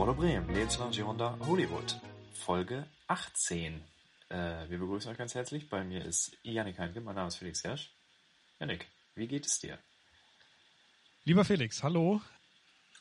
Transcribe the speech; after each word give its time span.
Roller 0.00 0.14
Bremen, 0.14 0.48
Lebenslang 0.54 0.92
Gironda, 0.92 1.38
Hollywood. 1.46 2.00
Folge 2.32 2.86
18. 3.08 3.84
Äh, 4.30 4.34
wir 4.70 4.78
begrüßen 4.78 5.10
euch 5.12 5.18
ganz 5.18 5.34
herzlich. 5.34 5.68
Bei 5.68 5.84
mir 5.84 6.02
ist 6.02 6.38
Janik 6.42 6.78
Heinke, 6.78 7.02
mein 7.02 7.16
Name 7.16 7.28
ist 7.28 7.36
Felix 7.36 7.62
Hersch. 7.64 7.92
Janik, 8.58 8.86
wie 9.14 9.28
geht 9.28 9.44
es 9.44 9.58
dir? 9.58 9.78
Lieber 11.24 11.44
Felix, 11.44 11.82
hallo. 11.82 12.22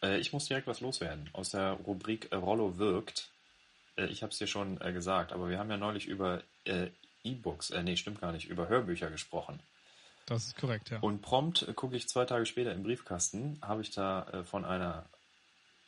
Äh, 0.03 0.19
ich 0.19 0.33
muss 0.33 0.47
direkt 0.47 0.67
was 0.67 0.81
loswerden. 0.81 1.29
Aus 1.31 1.51
der 1.51 1.71
Rubrik 1.71 2.35
Rollo 2.35 2.77
wirkt. 2.77 3.31
Äh, 3.95 4.07
ich 4.07 4.21
habe 4.21 4.33
es 4.33 4.37
dir 4.37 4.47
schon 4.47 4.81
äh, 4.81 4.91
gesagt, 4.91 5.31
aber 5.31 5.47
wir 5.47 5.57
haben 5.57 5.69
ja 5.69 5.77
neulich 5.77 6.05
über 6.05 6.43
äh, 6.65 6.89
E-Books, 7.23 7.69
äh, 7.69 7.81
nee, 7.81 7.95
stimmt 7.95 8.19
gar 8.19 8.33
nicht, 8.33 8.49
über 8.49 8.67
Hörbücher 8.67 9.09
gesprochen. 9.09 9.63
Das 10.25 10.47
ist 10.47 10.57
korrekt, 10.57 10.89
ja. 10.89 10.99
Und 10.99 11.21
prompt 11.21 11.65
äh, 11.65 11.73
gucke 11.73 11.95
ich 11.95 12.09
zwei 12.09 12.25
Tage 12.25 12.45
später 12.45 12.73
im 12.73 12.83
Briefkasten, 12.83 13.57
habe 13.61 13.83
ich 13.83 13.91
da 13.91 14.43
von 14.43 14.65
einer 14.65 15.07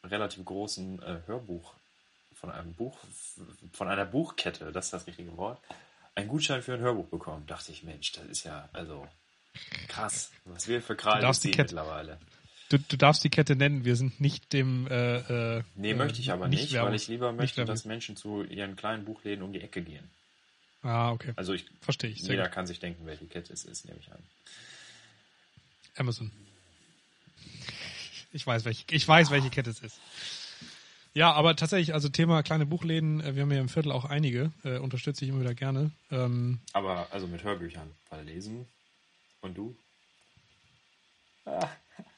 relativ 0.03 0.43
großen 0.45 1.01
äh, 1.01 1.19
Hörbuch, 1.27 1.73
von 2.35 2.51
einem 2.51 2.73
Buch, 2.73 2.97
von 3.73 3.87
einer 3.87 4.05
Buchkette, 4.05 4.71
das 4.71 4.85
ist 4.85 4.93
das 4.93 5.07
richtige 5.07 5.35
Wort, 5.37 5.59
einen 6.15 6.27
Gutschein 6.27 6.61
für 6.63 6.73
ein 6.73 6.79
Hörbuch 6.79 7.07
bekommen. 7.07 7.45
Dachte 7.45 7.71
ich, 7.71 7.83
Mensch, 7.83 8.11
das 8.13 8.25
ist 8.25 8.43
ja, 8.45 8.67
also 8.73 9.07
krass, 9.87 10.31
was 10.45 10.67
wir 10.67 10.81
für 10.81 10.95
Krallen 10.95 11.21
Kette- 11.31 11.47
mittlerweile. 11.57 12.17
Du, 12.69 12.77
du 12.79 12.97
darfst 12.97 13.23
die 13.23 13.29
Kette 13.29 13.55
nennen, 13.55 13.83
wir 13.85 13.95
sind 13.97 14.21
nicht 14.21 14.53
dem. 14.53 14.87
Äh, 14.87 15.57
äh, 15.57 15.63
Nee, 15.75 15.91
äh, 15.91 15.93
möchte 15.93 16.19
ich 16.21 16.31
aber 16.31 16.47
nicht, 16.47 16.71
Werbung- 16.71 16.89
weil 16.89 16.95
ich 16.95 17.07
lieber 17.09 17.31
nicht 17.31 17.39
möchte, 17.39 17.65
dass 17.65 17.83
Menschen 17.85 18.15
zu 18.15 18.43
ihren 18.43 18.75
kleinen 18.77 19.03
Buchläden 19.05 19.43
um 19.43 19.51
die 19.53 19.59
Ecke 19.61 19.81
gehen. 19.81 20.09
Ah, 20.81 21.11
okay. 21.11 21.33
Also 21.35 21.53
ich, 21.53 21.65
Verstehe 21.81 22.09
ich. 22.09 22.21
Jeder 22.21 22.47
kann 22.49 22.65
sich 22.65 22.79
denken, 22.79 23.05
welche 23.05 23.25
Kette 23.27 23.53
es 23.53 23.65
ist, 23.65 23.85
nehme 23.85 23.99
ich 23.99 24.11
an. 24.11 24.23
Amazon. 25.97 26.31
Ich 28.31 28.45
weiß, 28.47 28.65
welche, 28.65 28.85
ich 28.91 29.07
weiß, 29.07 29.29
welche 29.31 29.49
Kette 29.49 29.69
es 29.69 29.79
ist. 29.79 29.99
Ja, 31.13 31.33
aber 31.33 31.55
tatsächlich, 31.57 31.93
also 31.93 32.07
Thema 32.07 32.41
kleine 32.41 32.65
Buchläden, 32.65 33.19
äh, 33.21 33.35
wir 33.35 33.43
haben 33.43 33.51
ja 33.51 33.59
im 33.59 33.67
Viertel 33.69 33.91
auch 33.91 34.05
einige, 34.05 34.51
äh, 34.63 34.77
unterstütze 34.77 35.25
ich 35.25 35.29
immer 35.29 35.41
wieder 35.41 35.53
gerne. 35.53 35.91
Ähm, 36.09 36.59
Aber 36.71 37.07
also 37.11 37.27
mit 37.27 37.43
Hörbüchern, 37.43 37.91
weil 38.09 38.23
lesen 38.23 38.65
und 39.41 39.57
du? 39.57 39.75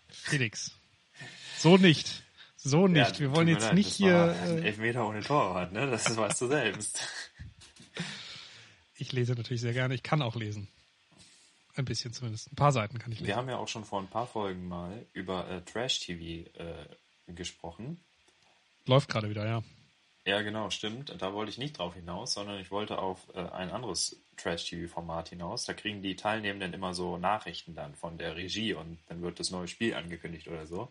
Felix. 0.09 0.72
So 1.58 1.78
nicht. 1.78 2.23
So 2.58 2.88
nicht. 2.88 3.14
Ja, 3.16 3.20
wir 3.20 3.36
wollen 3.36 3.48
jetzt 3.48 3.64
leid, 3.64 3.73
nicht 3.73 3.94
hier. 3.94 4.36
Äh, 4.45 4.67
Elfmeter 4.67 5.08
ohne 5.08 5.22
Torwart, 5.22 5.73
ne? 5.73 5.89
Das 5.89 6.16
weißt 6.16 6.42
du 6.42 6.48
selbst. 6.48 7.08
ich 8.95 9.11
lese 9.11 9.33
natürlich 9.33 9.61
sehr 9.61 9.73
gerne. 9.73 9.95
Ich 9.95 10.03
kann 10.03 10.22
auch 10.22 10.36
lesen. 10.36 10.67
Ein 11.76 11.86
bisschen 11.86 12.14
zumindest. 12.14 12.52
Ein 12.52 12.56
paar 12.56 12.72
Seiten 12.72 13.00
kann 13.00 13.12
ich 13.12 13.20
lesen. 13.20 13.28
Wir 13.28 13.36
haben 13.36 13.50
ja 13.50 13.58
auch 13.58 13.68
schon 13.68 13.84
vor 13.84 14.00
ein 14.00 14.08
paar 14.08 14.28
Folgen 14.28 14.68
mal 14.68 15.06
über 15.14 15.50
äh, 15.50 15.62
Trash-TV 15.62 16.50
äh, 16.60 17.34
gesprochen. 17.34 18.00
Läuft 18.86 19.10
gerade 19.10 19.30
wieder, 19.30 19.46
ja. 19.46 19.64
Ja, 20.26 20.42
genau, 20.42 20.70
stimmt. 20.70 21.14
Da 21.20 21.34
wollte 21.34 21.52
ich 21.52 21.58
nicht 21.58 21.78
drauf 21.78 21.96
hinaus, 21.96 22.34
sondern 22.34 22.60
ich 22.60 22.72
wollte 22.72 23.00
auf 23.00 23.28
äh, 23.34 23.40
ein 23.40 23.72
anderes 23.72 24.18
Trash-TV-Format 24.38 25.30
hinaus. 25.30 25.66
Da 25.66 25.74
kriegen 25.74 26.02
die 26.02 26.16
Teilnehmenden 26.16 26.74
immer 26.74 26.94
so 26.94 27.18
Nachrichten 27.18 27.76
dann 27.76 27.96
von 27.96 28.18
der 28.18 28.36
Regie 28.36 28.74
und 28.74 29.00
dann 29.08 29.22
wird 29.22 29.40
das 29.40 29.52
neue 29.52 29.68
Spiel 29.68 29.96
angekündigt 29.96 30.48
oder 30.48 30.66
so. 30.66 30.90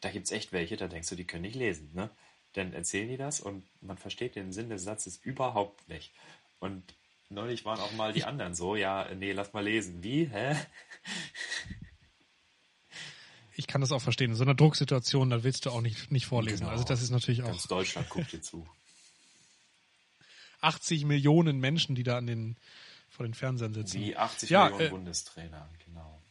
Da 0.00 0.10
gibt's 0.10 0.30
echt 0.30 0.52
welche, 0.52 0.76
da 0.76 0.86
denkst 0.86 1.08
du, 1.08 1.16
die 1.16 1.26
können 1.26 1.42
nicht 1.42 1.56
lesen, 1.56 1.90
ne? 1.94 2.10
Dann 2.54 2.72
erzählen 2.72 3.08
die 3.08 3.16
das 3.16 3.40
und 3.40 3.64
man 3.80 3.96
versteht 3.96 4.34
den 4.34 4.52
Sinn 4.52 4.70
des 4.70 4.82
Satzes 4.82 5.20
überhaupt 5.22 5.88
nicht. 5.88 6.12
Und 6.58 6.82
neulich 7.30 7.64
waren 7.64 7.80
auch 7.80 7.92
mal 7.92 8.12
die 8.12 8.24
anderen 8.24 8.54
so, 8.54 8.76
ja, 8.76 9.08
nee, 9.14 9.32
lass 9.32 9.52
mal 9.52 9.64
lesen. 9.64 10.02
Wie? 10.02 10.26
Hä? 10.26 10.56
Ich 13.56 13.66
kann 13.66 13.80
das 13.80 13.92
auch 13.92 14.00
verstehen. 14.00 14.30
In 14.30 14.36
so 14.36 14.44
einer 14.44 14.54
Drucksituation, 14.54 15.30
da 15.30 15.42
willst 15.44 15.66
du 15.66 15.70
auch 15.70 15.80
nicht, 15.80 16.10
nicht 16.10 16.26
vorlesen. 16.26 16.60
Genau. 16.60 16.70
Also 16.70 16.84
das 16.84 17.02
ist 17.02 17.10
natürlich 17.10 17.42
auch 17.42 17.48
Ganz 17.48 17.66
Deutschland 17.66 18.08
guckt 18.08 18.32
dir 18.32 18.40
zu. 18.40 18.66
80 20.62 21.04
Millionen 21.04 21.58
Menschen, 21.58 21.94
die 21.94 22.02
da 22.02 22.18
an 22.18 22.26
den, 22.26 22.56
vor 23.08 23.26
den 23.26 23.34
Fernsehern 23.34 23.74
sitzen. 23.74 24.00
Wie 24.00 24.16
80 24.16 24.50
Ja, 24.50 24.64
Millionen 24.64 24.86
äh, 24.86 24.90
Bundestrainer, 24.90 25.68
genau. 25.84 26.22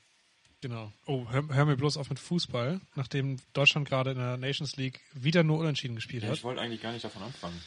Genau. 0.62 0.92
Oh, 1.06 1.26
hör, 1.30 1.48
hör 1.50 1.66
mir 1.66 1.78
bloß 1.78 1.98
auf 1.98 2.10
mit 2.10 2.20
Fußball, 2.20 2.82
nachdem 2.96 3.38
Deutschland 3.54 3.88
gerade 3.88 4.12
in 4.12 4.18
der 4.18 4.38
Nations 4.38 4.76
League 4.76 5.00
wieder 5.14 5.44
nur 5.44 5.60
unentschieden 5.60 5.96
gespielt 5.96 6.24
Ja, 6.24 6.30
hat. 6.30 6.38
ich 6.38 6.44
wollte 6.44 6.62
eigentlich 6.62 6.82
gar 6.82 6.92
nicht 6.92 7.06
davon 7.06 7.24
anfangen. 7.24 7.60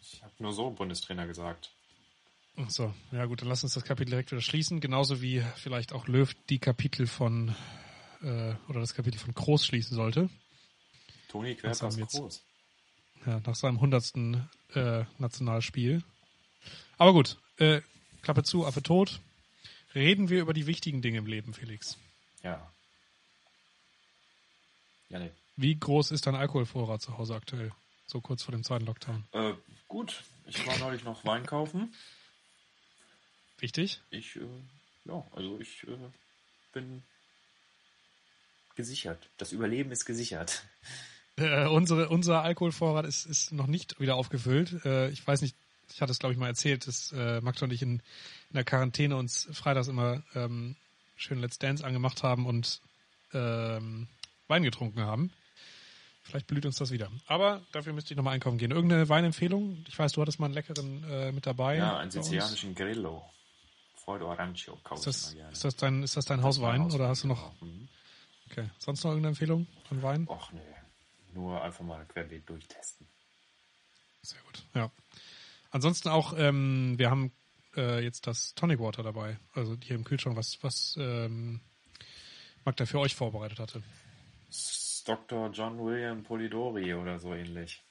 Ich 0.00 0.22
habe 0.22 0.32
nur 0.38 0.52
so 0.52 0.70
Bundestrainer 0.70 1.26
gesagt. 1.26 1.72
Ach 2.58 2.70
so, 2.70 2.94
ja 3.12 3.26
gut, 3.26 3.42
dann 3.42 3.48
lass 3.48 3.62
uns 3.64 3.74
das 3.74 3.84
Kapitel 3.84 4.10
direkt 4.10 4.30
wieder 4.30 4.40
schließen. 4.40 4.80
Genauso 4.80 5.20
wie 5.20 5.42
vielleicht 5.56 5.92
auch 5.92 6.06
Löw 6.06 6.32
die 6.48 6.58
Kapitel 6.58 7.06
von 7.06 7.54
äh, 8.22 8.54
oder 8.68 8.80
das 8.80 8.94
Kapitel 8.94 9.18
von 9.18 9.34
Groß 9.34 9.66
schließen 9.66 9.94
sollte. 9.94 10.30
Toni 11.28 11.54
Querpass 11.54 11.98
groß. 11.98 12.42
Ja, 13.26 13.40
nach 13.44 13.54
seinem 13.54 13.80
hundertsten 13.80 14.48
äh, 14.74 15.04
Nationalspiel. 15.18 16.02
Aber 16.96 17.12
gut, 17.12 17.36
äh, 17.58 17.82
Klappe 18.22 18.42
zu, 18.42 18.64
Affe 18.66 18.82
tot. 18.82 19.20
Reden 19.94 20.28
wir 20.28 20.40
über 20.40 20.54
die 20.54 20.66
wichtigen 20.66 21.02
Dinge 21.02 21.18
im 21.18 21.26
Leben, 21.26 21.54
Felix. 21.54 21.98
Ja. 22.42 22.72
Ja, 25.08 25.18
nee. 25.18 25.30
Wie 25.56 25.78
groß 25.78 26.10
ist 26.10 26.26
dein 26.26 26.34
Alkoholvorrat 26.34 27.00
zu 27.00 27.16
Hause 27.18 27.34
aktuell? 27.34 27.72
So 28.06 28.20
kurz 28.20 28.42
vor 28.42 28.52
dem 28.52 28.62
zweiten 28.62 28.86
Lockdown. 28.86 29.24
Äh, 29.32 29.54
gut, 29.88 30.22
ich 30.46 30.66
war 30.66 30.78
neulich 30.78 31.04
noch 31.04 31.24
Wein 31.24 31.44
kaufen. 31.46 31.92
Wichtig? 33.58 34.00
Ich, 34.10 34.36
äh, 34.36 34.40
ja, 35.06 35.24
also 35.32 35.58
ich 35.60 35.84
äh, 35.84 35.96
bin 36.72 37.02
gesichert. 38.74 39.28
Das 39.38 39.52
Überleben 39.52 39.90
ist 39.90 40.04
gesichert. 40.04 40.64
Äh, 41.38 41.66
unsere, 41.66 42.08
unser 42.08 42.40
Alkoholvorrat 42.40 43.04
ist, 43.04 43.26
ist 43.26 43.52
noch 43.52 43.66
nicht 43.66 44.00
wieder 44.00 44.16
aufgefüllt. 44.16 44.86
Äh, 44.86 45.10
ich 45.10 45.26
weiß 45.26 45.42
nicht, 45.42 45.54
ich 45.92 46.00
hatte 46.00 46.10
es 46.10 46.18
glaube 46.18 46.32
ich 46.32 46.38
mal 46.38 46.46
erzählt, 46.46 46.86
dass 46.86 47.12
äh, 47.12 47.42
Magda 47.42 47.66
und 47.66 47.74
ich 47.74 47.82
in, 47.82 47.96
in 47.98 48.54
der 48.54 48.64
Quarantäne 48.64 49.16
uns 49.16 49.46
freitags 49.52 49.88
immer 49.88 50.22
ähm, 50.34 50.76
schön 51.14 51.38
Let's 51.38 51.58
Dance 51.58 51.84
angemacht 51.84 52.22
haben 52.22 52.46
und 52.46 52.80
ähm, 53.34 54.08
Wein 54.48 54.62
getrunken 54.62 55.02
haben. 55.02 55.30
Vielleicht 56.22 56.46
blüht 56.46 56.64
uns 56.64 56.76
das 56.76 56.90
wieder. 56.90 57.10
Aber 57.26 57.60
dafür 57.72 57.92
müsste 57.92 58.14
ich 58.14 58.16
nochmal 58.16 58.32
einkaufen 58.32 58.56
gehen. 58.56 58.70
Irgendeine 58.70 59.08
Weinempfehlung? 59.08 59.84
Ich 59.88 59.98
weiß, 59.98 60.12
du 60.12 60.22
hattest 60.22 60.40
mal 60.40 60.46
einen 60.46 60.54
leckeren 60.54 61.04
äh, 61.04 61.32
mit 61.32 61.46
dabei. 61.46 61.76
Ja, 61.76 61.98
einen 61.98 62.10
sizilianischen 62.10 62.74
Grillo. 62.74 63.30
Kaufe 64.06 64.94
Ist 64.94 65.06
das, 65.06 65.34
ist 65.52 65.64
das 65.64 65.76
dein, 65.76 66.02
ist 66.04 66.16
das 66.16 66.24
dein 66.24 66.42
Hauswein 66.42 66.90
oder 66.92 67.08
hast 67.08 67.24
du 67.24 67.28
noch? 67.28 67.58
genau. 67.58 67.72
Mhm. 67.72 67.88
Okay. 68.50 68.70
Sonst 68.78 69.02
noch 69.02 69.10
irgendeine 69.10 69.30
Empfehlung 69.30 69.66
von 69.88 70.02
Wein? 70.02 70.28
Och 70.28 70.52
nee, 70.52 70.60
nur 71.34 71.60
einfach 71.60 71.84
mal 71.84 72.04
querbeet 72.06 72.48
durchtesten. 72.48 73.08
Sehr 74.22 74.40
gut, 74.42 74.64
ja. 74.74 74.90
Ansonsten 75.70 76.08
auch, 76.08 76.34
ähm, 76.38 76.94
wir 76.98 77.10
haben 77.10 77.32
äh, 77.76 78.02
jetzt 78.02 78.26
das 78.28 78.54
Tonic 78.54 78.78
Water 78.78 79.02
dabei, 79.02 79.38
also 79.54 79.76
hier 79.82 79.96
im 79.96 80.04
Kühlschrank, 80.04 80.36
was, 80.36 80.62
was 80.62 80.96
ähm, 80.98 81.60
Magda 82.64 82.86
für 82.86 83.00
euch 83.00 83.14
vorbereitet 83.14 83.58
hatte. 83.58 83.82
Dr. 85.04 85.50
John 85.50 85.78
William 85.78 86.22
Polidori 86.22 86.94
oder 86.94 87.18
so 87.18 87.34
ähnlich. 87.34 87.84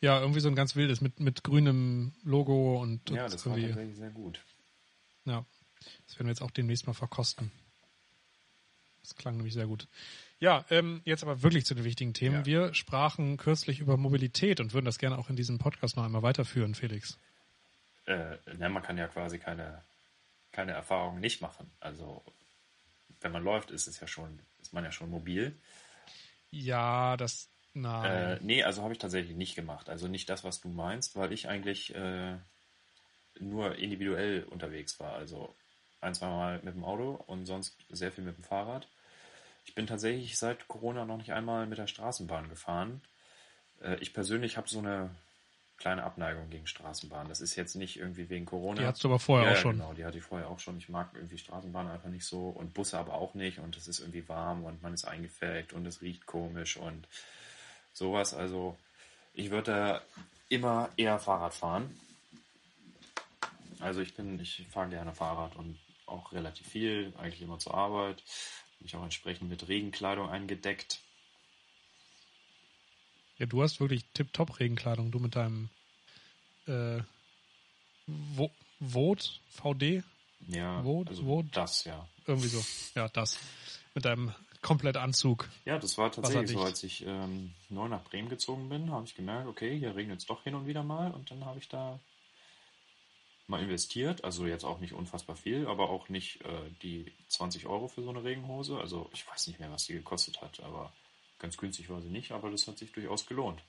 Ja, 0.00 0.20
irgendwie 0.20 0.40
so 0.40 0.48
ein 0.48 0.54
ganz 0.54 0.76
wildes 0.76 1.00
mit, 1.00 1.20
mit 1.20 1.42
grünem 1.42 2.12
Logo 2.22 2.80
und, 2.80 3.08
Ja, 3.10 3.28
das 3.28 3.46
war 3.46 3.56
tatsächlich 3.56 3.96
sehr 3.96 4.10
gut. 4.10 4.44
Ja. 5.26 5.44
Das 6.06 6.16
werden 6.18 6.26
wir 6.26 6.32
jetzt 6.32 6.42
auch 6.42 6.50
demnächst 6.50 6.86
mal 6.86 6.94
verkosten. 6.94 7.52
Das 9.02 9.14
klang 9.14 9.36
nämlich 9.36 9.54
sehr 9.54 9.66
gut. 9.66 9.86
Ja, 10.40 10.64
ähm, 10.70 11.00
jetzt 11.04 11.22
aber 11.22 11.42
wirklich 11.42 11.64
zu 11.64 11.74
den 11.74 11.84
wichtigen 11.84 12.12
Themen. 12.12 12.40
Ja. 12.40 12.46
Wir 12.46 12.74
sprachen 12.74 13.36
kürzlich 13.36 13.78
über 13.78 13.96
Mobilität 13.96 14.58
und 14.60 14.74
würden 14.74 14.84
das 14.84 14.98
gerne 14.98 15.16
auch 15.18 15.30
in 15.30 15.36
diesem 15.36 15.58
Podcast 15.58 15.96
noch 15.96 16.04
einmal 16.04 16.22
weiterführen, 16.22 16.74
Felix. 16.74 17.16
Äh, 18.06 18.36
na, 18.58 18.68
man 18.68 18.82
kann 18.82 18.98
ja 18.98 19.06
quasi 19.08 19.38
keine, 19.38 19.82
keine 20.52 20.72
Erfahrung 20.72 21.20
nicht 21.20 21.40
machen. 21.40 21.70
Also 21.80 22.24
wenn 23.20 23.32
man 23.32 23.44
läuft, 23.44 23.70
ist 23.70 23.86
es 23.86 24.00
ja 24.00 24.06
schon, 24.06 24.40
ist 24.60 24.72
man 24.72 24.84
ja 24.84 24.92
schon 24.92 25.10
mobil. 25.10 25.56
Ja, 26.50 27.16
das, 27.16 27.48
Äh, 27.74 27.78
nein. 27.78 28.38
nee, 28.42 28.62
also 28.62 28.82
habe 28.82 28.92
ich 28.92 28.98
tatsächlich 28.98 29.36
nicht 29.36 29.54
gemacht. 29.54 29.88
Also 29.88 30.08
nicht 30.08 30.28
das, 30.28 30.44
was 30.44 30.60
du 30.60 30.68
meinst, 30.68 31.16
weil 31.16 31.32
ich 31.32 31.48
eigentlich 31.48 31.94
äh, 31.94 32.36
nur 33.40 33.76
individuell 33.76 34.44
unterwegs 34.44 34.98
war. 35.00 35.12
Also 35.12 35.54
ein, 36.00 36.14
zwei 36.14 36.28
Mal 36.28 36.60
mit 36.62 36.74
dem 36.74 36.84
Auto 36.84 37.22
und 37.26 37.46
sonst 37.46 37.76
sehr 37.90 38.12
viel 38.12 38.24
mit 38.24 38.36
dem 38.36 38.44
Fahrrad. 38.44 38.88
Ich 39.64 39.74
bin 39.74 39.86
tatsächlich 39.86 40.38
seit 40.38 40.68
Corona 40.68 41.04
noch 41.04 41.16
nicht 41.16 41.32
einmal 41.32 41.66
mit 41.66 41.78
der 41.78 41.86
Straßenbahn 41.86 42.48
gefahren. 42.48 43.00
Äh, 43.82 43.96
ich 43.96 44.12
persönlich 44.14 44.56
habe 44.56 44.68
so 44.68 44.78
eine 44.78 45.10
kleine 45.78 46.04
Abneigung 46.04 46.48
gegen 46.48 46.66
Straßenbahn. 46.66 47.28
Das 47.28 47.40
ist 47.40 47.56
jetzt 47.56 47.74
nicht 47.74 47.98
irgendwie 47.98 48.30
wegen 48.30 48.46
Corona. 48.46 48.80
Die 48.80 48.86
hattest 48.86 49.04
du 49.04 49.08
aber 49.08 49.18
vorher 49.18 49.50
ja, 49.50 49.52
auch 49.52 49.60
schon. 49.60 49.76
Genau, 49.76 49.92
die 49.92 50.04
hatte 50.04 50.18
ich 50.18 50.24
vorher 50.24 50.48
auch 50.48 50.58
schon. 50.58 50.78
Ich 50.78 50.88
mag 50.88 51.10
irgendwie 51.14 51.38
Straßenbahn 51.38 51.88
einfach 51.88 52.08
nicht 52.08 52.24
so 52.24 52.48
und 52.48 52.72
Busse 52.72 52.98
aber 52.98 53.14
auch 53.14 53.34
nicht 53.34 53.58
und 53.58 53.76
es 53.76 53.88
ist 53.88 54.00
irgendwie 54.00 54.26
warm 54.28 54.64
und 54.64 54.82
man 54.82 54.94
ist 54.94 55.04
eingefärbt 55.04 55.72
und 55.72 55.84
es 55.86 56.00
riecht 56.00 56.26
komisch 56.26 56.76
und 56.76 57.06
sowas. 57.92 58.32
Also 58.32 58.76
ich 59.34 59.50
würde 59.50 59.72
da 59.72 60.02
immer 60.48 60.88
eher 60.96 61.18
Fahrrad 61.18 61.54
fahren. 61.54 61.98
Also 63.80 64.00
ich 64.00 64.14
bin, 64.14 64.38
ich 64.40 64.66
fahre 64.70 64.88
gerne 64.88 65.14
Fahrrad 65.14 65.56
und 65.56 65.78
auch 66.06 66.32
relativ 66.32 66.66
viel, 66.68 67.12
eigentlich 67.18 67.42
immer 67.42 67.58
zur 67.58 67.74
Arbeit. 67.74 68.22
Bin 68.78 68.86
ich 68.86 68.96
auch 68.96 69.02
entsprechend 69.02 69.48
mit 69.48 69.68
Regenkleidung 69.68 70.28
eingedeckt. 70.28 71.00
Ja, 73.38 73.46
du 73.46 73.62
hast 73.62 73.80
wirklich 73.80 74.04
tipptopp 74.14 74.60
Regenkleidung. 74.60 75.10
Du 75.10 75.18
mit 75.18 75.36
deinem 75.36 75.68
äh, 76.66 77.00
Vo 78.06 78.50
Vote, 78.80 79.26
VD, 79.48 80.02
Ja, 80.48 80.84
Wo- 80.84 81.04
also 81.06 81.24
wo- 81.26 81.42
das, 81.42 81.84
ja. 81.84 82.06
irgendwie 82.26 82.48
so. 82.48 82.64
Ja, 82.94 83.08
das. 83.08 83.38
Mit 83.94 84.04
deinem 84.04 84.34
Komplettanzug. 84.60 85.48
Ja, 85.64 85.78
das 85.78 85.96
war 85.96 86.12
tatsächlich 86.12 86.50
so, 86.52 86.62
als 86.62 86.82
ich 86.82 87.04
ähm, 87.06 87.54
neu 87.70 87.88
nach 87.88 88.04
Bremen 88.04 88.28
gezogen 88.28 88.68
bin, 88.68 88.90
habe 88.90 89.06
ich 89.06 89.14
gemerkt, 89.14 89.48
okay, 89.48 89.78
hier 89.78 89.96
regnet 89.96 90.20
es 90.20 90.26
doch 90.26 90.42
hin 90.44 90.54
und 90.54 90.66
wieder 90.66 90.82
mal 90.82 91.10
und 91.12 91.30
dann 91.30 91.44
habe 91.46 91.58
ich 91.58 91.68
da 91.68 91.98
mal 93.48 93.62
investiert, 93.62 94.24
also 94.24 94.46
jetzt 94.46 94.64
auch 94.64 94.80
nicht 94.80 94.92
unfassbar 94.92 95.36
viel, 95.36 95.66
aber 95.66 95.90
auch 95.90 96.08
nicht 96.08 96.42
äh, 96.42 96.70
die 96.82 97.12
20 97.28 97.66
Euro 97.66 97.88
für 97.88 98.02
so 98.02 98.10
eine 98.10 98.24
Regenhose, 98.24 98.78
also 98.78 99.08
ich 99.12 99.26
weiß 99.26 99.46
nicht 99.46 99.60
mehr, 99.60 99.70
was 99.70 99.86
die 99.86 99.94
gekostet 99.94 100.40
hat, 100.42 100.60
aber 100.60 100.92
ganz 101.38 101.56
günstig 101.56 101.88
war 101.90 102.00
sie 102.00 102.08
nicht, 102.08 102.32
aber 102.32 102.50
das 102.50 102.66
hat 102.66 102.78
sich 102.78 102.92
durchaus 102.92 103.26
gelohnt. 103.26 103.62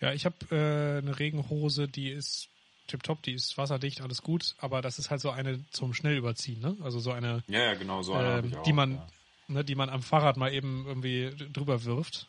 Ja, 0.00 0.12
ich 0.12 0.24
habe 0.24 0.36
äh, 0.50 0.98
eine 0.98 1.18
Regenhose, 1.18 1.88
die 1.88 2.10
ist 2.10 2.48
tipptopp, 2.88 3.22
die 3.22 3.32
ist 3.32 3.56
wasserdicht, 3.56 4.00
alles 4.00 4.22
gut, 4.22 4.54
aber 4.58 4.82
das 4.82 4.98
ist 4.98 5.10
halt 5.10 5.20
so 5.20 5.30
eine 5.30 5.64
zum 5.70 5.94
Schnellüberziehen, 5.94 6.60
ne? 6.60 6.76
Also 6.82 6.98
so 6.98 7.12
eine, 7.12 7.44
Ja, 7.46 7.60
ja, 7.60 7.74
genau 7.74 8.02
so 8.02 8.14
eine 8.14 8.46
ich 8.46 8.56
auch. 8.56 8.62
die 8.64 8.72
man, 8.72 8.94
ja. 8.94 9.06
ne, 9.48 9.64
die 9.64 9.76
man 9.76 9.88
am 9.88 10.02
Fahrrad 10.02 10.36
mal 10.36 10.52
eben 10.52 10.86
irgendwie 10.86 11.30
drüber 11.52 11.84
wirft. 11.84 12.26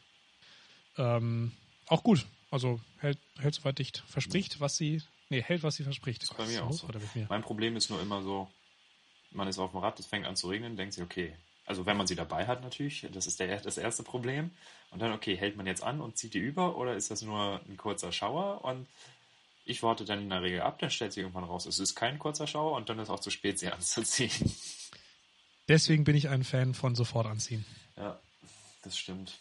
Ähm, 0.97 1.51
auch 1.87 2.03
gut. 2.03 2.25
Also 2.51 2.79
hält, 2.97 3.17
hält 3.39 3.55
soweit 3.55 3.79
dicht. 3.79 4.03
Verspricht, 4.07 4.59
was 4.59 4.77
sie. 4.77 5.01
Nee, 5.31 5.41
hält, 5.41 5.63
was 5.63 5.75
sie 5.75 5.83
verspricht. 5.83 6.23
ist 6.23 6.35
bei 6.35 6.45
mir 6.45 6.65
auch 6.65 6.73
so. 6.73 6.87
Oder 6.87 6.99
mit 6.99 7.15
mir? 7.15 7.25
Mein 7.29 7.41
Problem 7.41 7.77
ist 7.77 7.89
nur 7.89 8.01
immer 8.01 8.21
so, 8.21 8.51
man 9.29 9.47
ist 9.47 9.59
auf 9.59 9.71
dem 9.71 9.79
Rad, 9.79 9.97
es 9.97 10.05
fängt 10.05 10.25
an 10.25 10.35
zu 10.35 10.49
regnen, 10.49 10.75
denkt 10.75 10.93
sich, 10.93 11.01
okay, 11.01 11.33
also 11.65 11.85
wenn 11.85 11.95
man 11.95 12.05
sie 12.05 12.15
dabei 12.15 12.47
hat 12.47 12.61
natürlich, 12.61 13.07
das 13.13 13.27
ist 13.27 13.39
der, 13.39 13.61
das 13.61 13.77
erste 13.77 14.03
Problem. 14.03 14.51
Und 14.89 15.01
dann, 15.01 15.13
okay, 15.13 15.37
hält 15.37 15.55
man 15.55 15.65
jetzt 15.65 15.83
an 15.83 16.01
und 16.01 16.17
zieht 16.17 16.33
die 16.33 16.39
über 16.39 16.75
oder 16.75 16.95
ist 16.95 17.11
das 17.11 17.21
nur 17.21 17.61
ein 17.65 17.77
kurzer 17.77 18.11
Schauer? 18.11 18.65
Und 18.65 18.87
ich 19.63 19.81
warte 19.83 20.03
dann 20.03 20.19
in 20.19 20.29
der 20.29 20.41
Regel 20.41 20.59
ab, 20.59 20.79
dann 20.79 20.89
stellt 20.89 21.13
sich 21.13 21.21
irgendwann 21.21 21.45
raus, 21.45 21.65
es 21.65 21.79
ist 21.79 21.95
kein 21.95 22.19
kurzer 22.19 22.45
Schauer 22.45 22.75
und 22.75 22.89
dann 22.89 22.99
ist 22.99 23.09
auch 23.09 23.21
zu 23.21 23.29
spät, 23.29 23.57
sie 23.57 23.67
anzuziehen. 23.71 24.53
Deswegen 25.69 26.03
bin 26.03 26.17
ich 26.17 26.27
ein 26.27 26.43
Fan 26.43 26.73
von 26.73 26.93
sofort 26.93 27.27
anziehen. 27.27 27.63
Ja, 27.95 28.19
das 28.83 28.97
stimmt. 28.97 29.39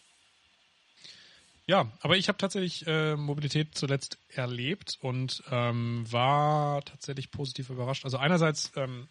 Ja, 1.71 1.87
aber 2.01 2.17
ich 2.17 2.27
habe 2.27 2.37
tatsächlich 2.37 2.85
äh, 2.89 3.15
Mobilität 3.15 3.77
zuletzt 3.77 4.19
erlebt 4.27 4.99
und 5.03 5.45
ähm, 5.53 6.05
war 6.11 6.85
tatsächlich 6.85 7.31
positiv 7.31 7.71
überrascht. 7.71 8.05
Also 8.05 8.17
einerseits 8.17 8.73
ähm, 8.75 9.07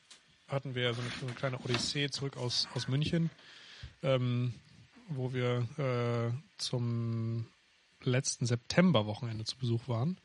hatten 0.49 0.75
wir 0.75 0.93
so 0.93 0.99
eine, 0.99 1.09
so 1.21 1.25
eine 1.25 1.35
kleine 1.35 1.59
Odyssee 1.59 2.09
zurück 2.09 2.35
aus, 2.35 2.67
aus 2.75 2.89
München, 2.89 3.29
ähm, 4.03 4.53
wo 5.07 5.31
wir 5.31 5.69
äh, 5.77 6.37
zum 6.57 7.47
letzten 8.03 8.45
Septemberwochenende 8.45 9.45
zu 9.45 9.55
Besuch 9.55 9.87
waren. 9.87 10.17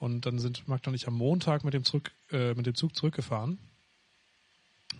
Und 0.00 0.26
dann 0.26 0.40
sind 0.40 0.66
Magda 0.66 0.90
und 0.90 0.96
ich 0.96 1.06
am 1.06 1.14
Montag 1.14 1.62
mit 1.62 1.72
dem, 1.72 1.84
zurück, 1.84 2.10
äh, 2.32 2.54
mit 2.54 2.66
dem 2.66 2.74
Zug 2.74 2.96
zurückgefahren. 2.96 3.60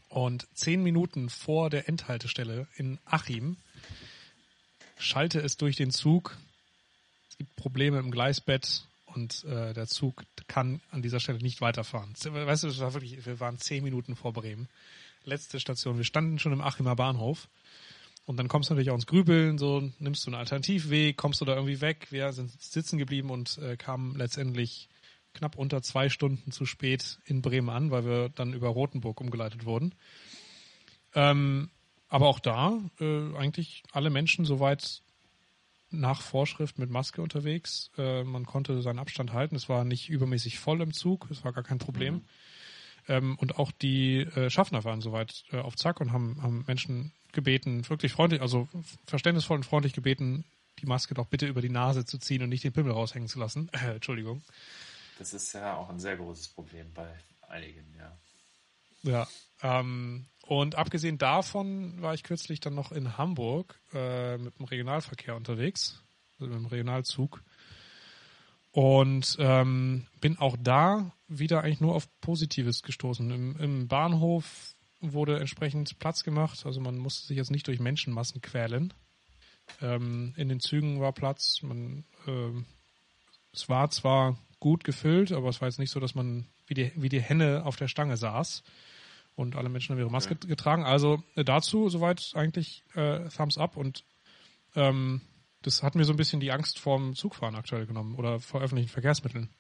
Und 0.09 0.47
zehn 0.55 0.85
Minuten 0.85 1.31
vor 1.31 1.69
der 1.69 1.89
Endhaltestelle 1.89 2.69
in 2.77 3.01
Achim 3.05 3.57
schalte 4.99 5.41
es 5.41 5.57
durch 5.57 5.75
den 5.75 5.91
Zug. 5.91 6.39
Gibt 7.39 7.57
Probleme 7.57 7.99
im 7.99 8.11
Gleisbett 8.11 8.87
und 9.07 9.45
äh, 9.45 9.73
der 9.73 9.87
Zug 9.87 10.25
kann 10.47 10.81
an 10.91 11.03
dieser 11.03 11.21
Stelle 11.21 11.39
nicht 11.39 11.61
weiterfahren. 11.61 12.15
Weißt 12.15 12.65
du, 12.65 12.69
es 12.69 12.79
war 12.81 12.95
wirklich, 12.95 13.25
wir 13.27 13.41
waren 13.41 13.59
zehn 13.59 13.83
Minuten 13.85 14.17
vor 14.17 14.33
Bremen. 14.33 14.69
Letzte 15.25 15.59
Station. 15.59 15.97
Wir 15.97 16.05
standen 16.05 16.39
schon 16.39 16.53
im 16.53 16.61
Achimer 16.61 16.97
Bahnhof. 16.97 17.49
Und 18.27 18.39
dann 18.39 18.49
kommst 18.49 18.69
du 18.69 18.75
natürlich 18.75 18.91
auch 18.91 18.97
ins 18.97 19.07
Grübeln, 19.07 19.57
so 19.57 19.89
nimmst 20.01 20.27
du 20.27 20.31
einen 20.31 20.41
Alternativweg, 20.41 21.17
kommst 21.17 21.41
du 21.41 21.45
da 21.45 21.55
irgendwie 21.55 21.81
weg. 21.81 22.09
Wir 22.11 22.33
sind 22.33 22.51
sitzen 22.61 22.99
geblieben 22.99 23.31
und 23.31 23.59
äh, 23.59 23.77
kamen 23.77 24.17
letztendlich 24.17 24.89
knapp 25.33 25.57
unter 25.57 25.81
zwei 25.83 26.09
Stunden 26.09 26.51
zu 26.51 26.67
spät 26.67 27.21
in 27.25 27.41
Bremen 27.41 27.71
an, 27.71 27.91
weil 27.93 28.05
wir 28.05 28.29
dann 28.31 28.53
über 28.53 28.69
Rothenburg 28.69 29.21
umgeleitet 29.21 29.65
wurden. 29.65 29.95
Ähm, 31.15 31.71
aber 32.09 32.27
auch 32.27 32.41
da 32.41 32.81
äh, 33.01 33.37
eigentlich 33.37 33.85
alle 33.93 34.11
Menschen 34.11 34.45
soweit 34.45 35.03
nach 35.91 36.21
Vorschrift 36.21 36.79
mit 36.79 36.91
Maske 36.91 37.23
unterwegs. 37.23 37.91
Äh, 37.97 38.25
man 38.25 38.47
konnte 38.47 38.83
seinen 38.83 38.99
Abstand 38.99 39.33
halten. 39.33 39.57
Es 39.57 39.69
war 39.69 39.85
nicht 39.85 40.09
übermäßig 40.09 40.59
voll 40.59 40.81
im 40.81 40.93
Zug. 40.93 41.31
Es 41.31 41.45
war 41.45 41.53
gar 41.53 41.65
kein 41.65 41.79
Problem. 41.79 42.25
Ähm, 43.09 43.37
und 43.39 43.59
auch 43.59 43.71
die 43.71 44.21
äh, 44.21 44.51
Schaffner 44.51 44.85
waren 44.85 45.01
soweit 45.01 45.45
äh, 45.53 45.59
auf 45.59 45.77
Zack 45.77 46.01
und 46.01 46.13
haben, 46.13 46.43
haben 46.43 46.65
Menschen 46.67 47.13
gebeten, 47.33 47.89
wirklich 47.89 48.13
freundlich, 48.13 48.41
also 48.41 48.69
verständnisvoll 49.07 49.59
und 49.59 49.65
freundlich 49.65 49.93
gebeten, 49.93 50.45
die 50.81 50.87
Maske 50.87 51.15
doch 51.15 51.27
bitte 51.27 51.47
über 51.47 51.61
die 51.61 51.69
Nase 51.69 52.05
zu 52.05 52.19
ziehen 52.19 52.43
und 52.43 52.49
nicht 52.49 52.65
den 52.65 52.73
Pimmel 52.73 52.93
raushängen 52.93 53.29
zu 53.29 53.39
lassen. 53.39 53.71
Äh, 53.73 53.91
Entschuldigung. 53.95 54.43
Das 55.19 55.33
ist 55.33 55.53
ja 55.53 55.77
auch 55.77 55.89
ein 55.89 56.01
sehr 56.01 56.17
großes 56.17 56.49
Problem 56.49 56.93
bei 56.93 57.09
einigen, 57.49 57.85
ja. 57.97 58.19
Ja. 59.03 59.29
Ähm, 59.63 60.27
und 60.47 60.77
abgesehen 60.77 61.19
davon 61.19 62.01
war 62.01 62.15
ich 62.15 62.23
kürzlich 62.23 62.61
dann 62.61 62.75
noch 62.75 62.93
in 62.93 63.19
Hamburg 63.19 63.81
äh, 63.93 64.39
mit 64.39 64.57
dem 64.59 64.67
Regionalverkehr 64.67 65.35
unterwegs, 65.35 66.05
also 66.39 66.53
mit 66.53 66.61
dem 66.63 66.67
Regionalzug. 66.67 67.43
Und 68.71 69.37
ähm, 69.41 70.07
bin 70.21 70.39
auch 70.39 70.57
da 70.61 71.13
wieder 71.27 71.65
eigentlich 71.65 71.81
nur 71.81 71.97
auf 71.97 72.09
Positives 72.21 72.83
gestoßen. 72.83 73.29
Im, 73.29 73.57
Im 73.57 73.89
Bahnhof 73.89 74.77
wurde 75.01 75.41
entsprechend 75.41 75.99
Platz 75.99 76.23
gemacht, 76.23 76.65
also 76.65 76.81
man 76.81 76.97
musste 76.97 77.27
sich 77.27 77.37
jetzt 77.37 77.51
nicht 77.51 77.67
durch 77.67 77.81
Menschenmassen 77.81 78.41
quälen. 78.41 78.95
Ähm, 79.83 80.33
in 80.37 80.49
den 80.49 80.61
Zügen 80.61 81.01
war 81.01 81.13
Platz. 81.13 81.61
Man, 81.63 82.05
ähm, 82.29 82.67
es 83.53 83.69
war 83.69 83.91
zwar 83.91 84.39
gut 84.61 84.85
gefüllt, 84.85 85.33
aber 85.33 85.49
es 85.49 85.61
war 85.61 85.67
jetzt 85.67 85.81
nicht 85.81 85.91
so, 85.91 85.99
dass 85.99 86.15
man 86.15 86.47
wie 86.69 86.75
die, 86.75 86.93
wie 86.95 87.09
die 87.09 87.21
Henne 87.21 87.65
auf 87.65 87.75
der 87.75 87.89
Stange 87.89 88.17
saß 88.17 88.63
und 89.37 89.55
alle 89.55 89.69
Menschen 89.69 89.93
haben 89.93 90.01
ihre 90.01 90.11
Maske 90.11 90.35
getragen. 90.35 90.85
Also 90.85 91.23
äh, 91.37 91.45
dazu 91.45 91.89
soweit 91.89 92.33
eigentlich 92.35 92.83
äh, 92.95 93.29
Thumbs 93.29 93.59
up 93.59 93.77
und 93.77 94.05
ähm, 94.75 95.21
das 95.63 95.83
hat 95.83 95.95
mir 95.95 96.05
so 96.05 96.13
ein 96.13 96.17
bisschen 96.17 96.41
die 96.41 96.51
Angst 96.53 96.79
vorm 96.79 97.15
Zugfahren 97.15 97.55
aktuell 97.55 97.87
genommen 97.87 98.17
oder 98.17 98.41
vor 98.41 98.61
öffentlichen 98.61 98.91
Verkehrsmitteln. 98.91 99.51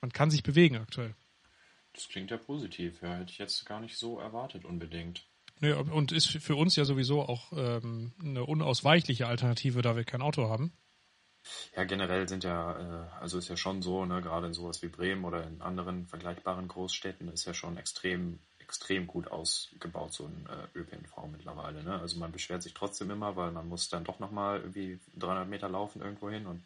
Man 0.00 0.12
kann 0.12 0.30
sich 0.30 0.42
bewegen 0.42 0.76
aktuell. 0.76 1.14
Das 1.94 2.08
klingt 2.08 2.30
ja 2.30 2.36
positiv, 2.36 3.00
ja. 3.02 3.14
Hätte 3.14 3.30
ich 3.30 3.38
jetzt 3.38 3.64
gar 3.66 3.80
nicht 3.80 3.96
so 3.96 4.18
erwartet 4.18 4.64
unbedingt. 4.64 5.26
Nee, 5.60 5.72
und 5.72 6.10
ist 6.10 6.26
für- 6.26 6.40
für 6.40 6.56
uns 6.56 6.74
ja 6.76 6.84
sowieso 6.84 7.22
auch 7.22 7.52
ähm, 7.56 8.12
eine 8.20 8.44
unausweichliche 8.44 9.26
Alternative, 9.28 9.82
da 9.82 9.94
wir 9.96 10.04
kein 10.04 10.20
Auto 10.20 10.48
haben. 10.48 10.72
Ja, 11.76 11.84
generell 11.84 12.28
sind 12.28 12.42
ja, 12.42 12.78
äh, 13.04 13.10
also 13.20 13.38
ist 13.38 13.48
ja 13.48 13.56
schon 13.56 13.82
so, 13.82 14.04
ne, 14.06 14.20
gerade 14.22 14.46
in 14.46 14.54
sowas 14.54 14.82
wie 14.82 14.88
Bremen 14.88 15.24
oder 15.24 15.46
in 15.46 15.60
anderen 15.60 16.06
vergleichbaren 16.06 16.68
Großstädten 16.68 17.28
ist 17.28 17.44
ja 17.44 17.54
schon 17.54 17.76
extrem, 17.76 18.40
extrem 18.64 19.06
gut 19.06 19.30
ausgebaut, 19.30 20.12
so 20.12 20.24
ein 20.24 20.46
äh, 20.48 20.78
ÖPNV 20.78 21.26
mittlerweile. 21.30 21.82
Ne? 21.82 22.00
Also 22.00 22.18
man 22.18 22.32
beschwert 22.32 22.62
sich 22.62 22.74
trotzdem 22.74 23.10
immer, 23.10 23.36
weil 23.36 23.52
man 23.52 23.68
muss 23.68 23.88
dann 23.88 24.04
doch 24.04 24.18
nochmal 24.18 24.60
irgendwie 24.60 24.98
300 25.18 25.48
Meter 25.48 25.68
laufen 25.68 26.02
irgendwo 26.02 26.30
hin 26.30 26.46
und 26.46 26.62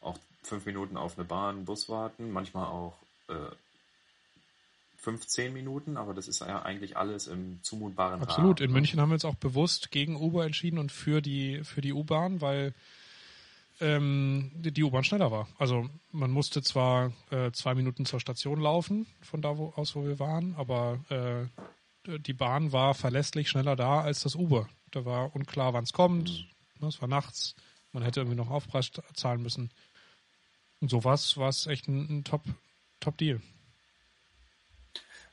auch 0.00 0.18
fünf 0.42 0.66
Minuten 0.66 0.96
auf 0.96 1.18
eine 1.18 1.26
Bahn, 1.26 1.64
Bus 1.64 1.88
warten, 1.88 2.30
manchmal 2.30 2.66
auch 2.66 2.94
äh, 3.28 3.54
15 4.98 5.52
Minuten, 5.52 5.96
aber 5.96 6.14
das 6.14 6.28
ist 6.28 6.40
ja 6.40 6.62
eigentlich 6.62 6.96
alles 6.96 7.26
im 7.26 7.58
zumutbaren 7.62 8.22
Absolut. 8.22 8.60
Rahmen. 8.60 8.68
In 8.68 8.70
ne? 8.70 8.80
München 8.80 9.00
haben 9.00 9.10
wir 9.10 9.14
uns 9.14 9.24
auch 9.24 9.34
bewusst 9.34 9.90
gegen 9.90 10.16
Uber 10.16 10.44
entschieden 10.44 10.78
und 10.78 10.92
für 10.92 11.20
die, 11.20 11.62
für 11.64 11.80
die 11.80 11.92
U-Bahn, 11.92 12.40
weil 12.40 12.74
ähm, 13.80 14.50
die, 14.54 14.82
U-Bahn 14.82 15.04
schneller 15.04 15.30
war. 15.30 15.48
Also 15.58 15.88
man 16.12 16.30
musste 16.30 16.62
zwar 16.62 17.12
äh, 17.30 17.50
zwei 17.52 17.74
Minuten 17.74 18.06
zur 18.06 18.20
Station 18.20 18.60
laufen, 18.60 19.06
von 19.20 19.42
da 19.42 19.58
wo, 19.58 19.70
aus, 19.76 19.94
wo 19.96 20.04
wir 20.04 20.18
waren, 20.18 20.54
aber 20.54 21.00
äh, 21.08 22.18
die 22.18 22.32
Bahn 22.34 22.72
war 22.72 22.94
verlässlich 22.94 23.48
schneller 23.48 23.76
da 23.76 24.00
als 24.00 24.22
das 24.22 24.34
Uber. 24.34 24.68
Da 24.90 25.04
war 25.04 25.34
unklar, 25.34 25.72
wann 25.72 25.84
es 25.84 25.92
kommt. 25.92 26.46
Ne, 26.80 26.88
Es 26.88 27.00
war 27.00 27.08
nachts. 27.08 27.54
Man 27.92 28.02
hätte 28.02 28.20
irgendwie 28.20 28.36
noch 28.36 28.50
Aufpreis 28.50 28.90
zahlen 29.14 29.42
müssen. 29.42 29.70
Und 30.80 30.90
so 30.90 31.04
war 31.04 31.14
es 31.14 31.66
echt 31.66 31.88
ein, 31.88 32.18
ein 32.18 32.24
Top, 32.24 32.42
Top-Deal. 33.00 33.40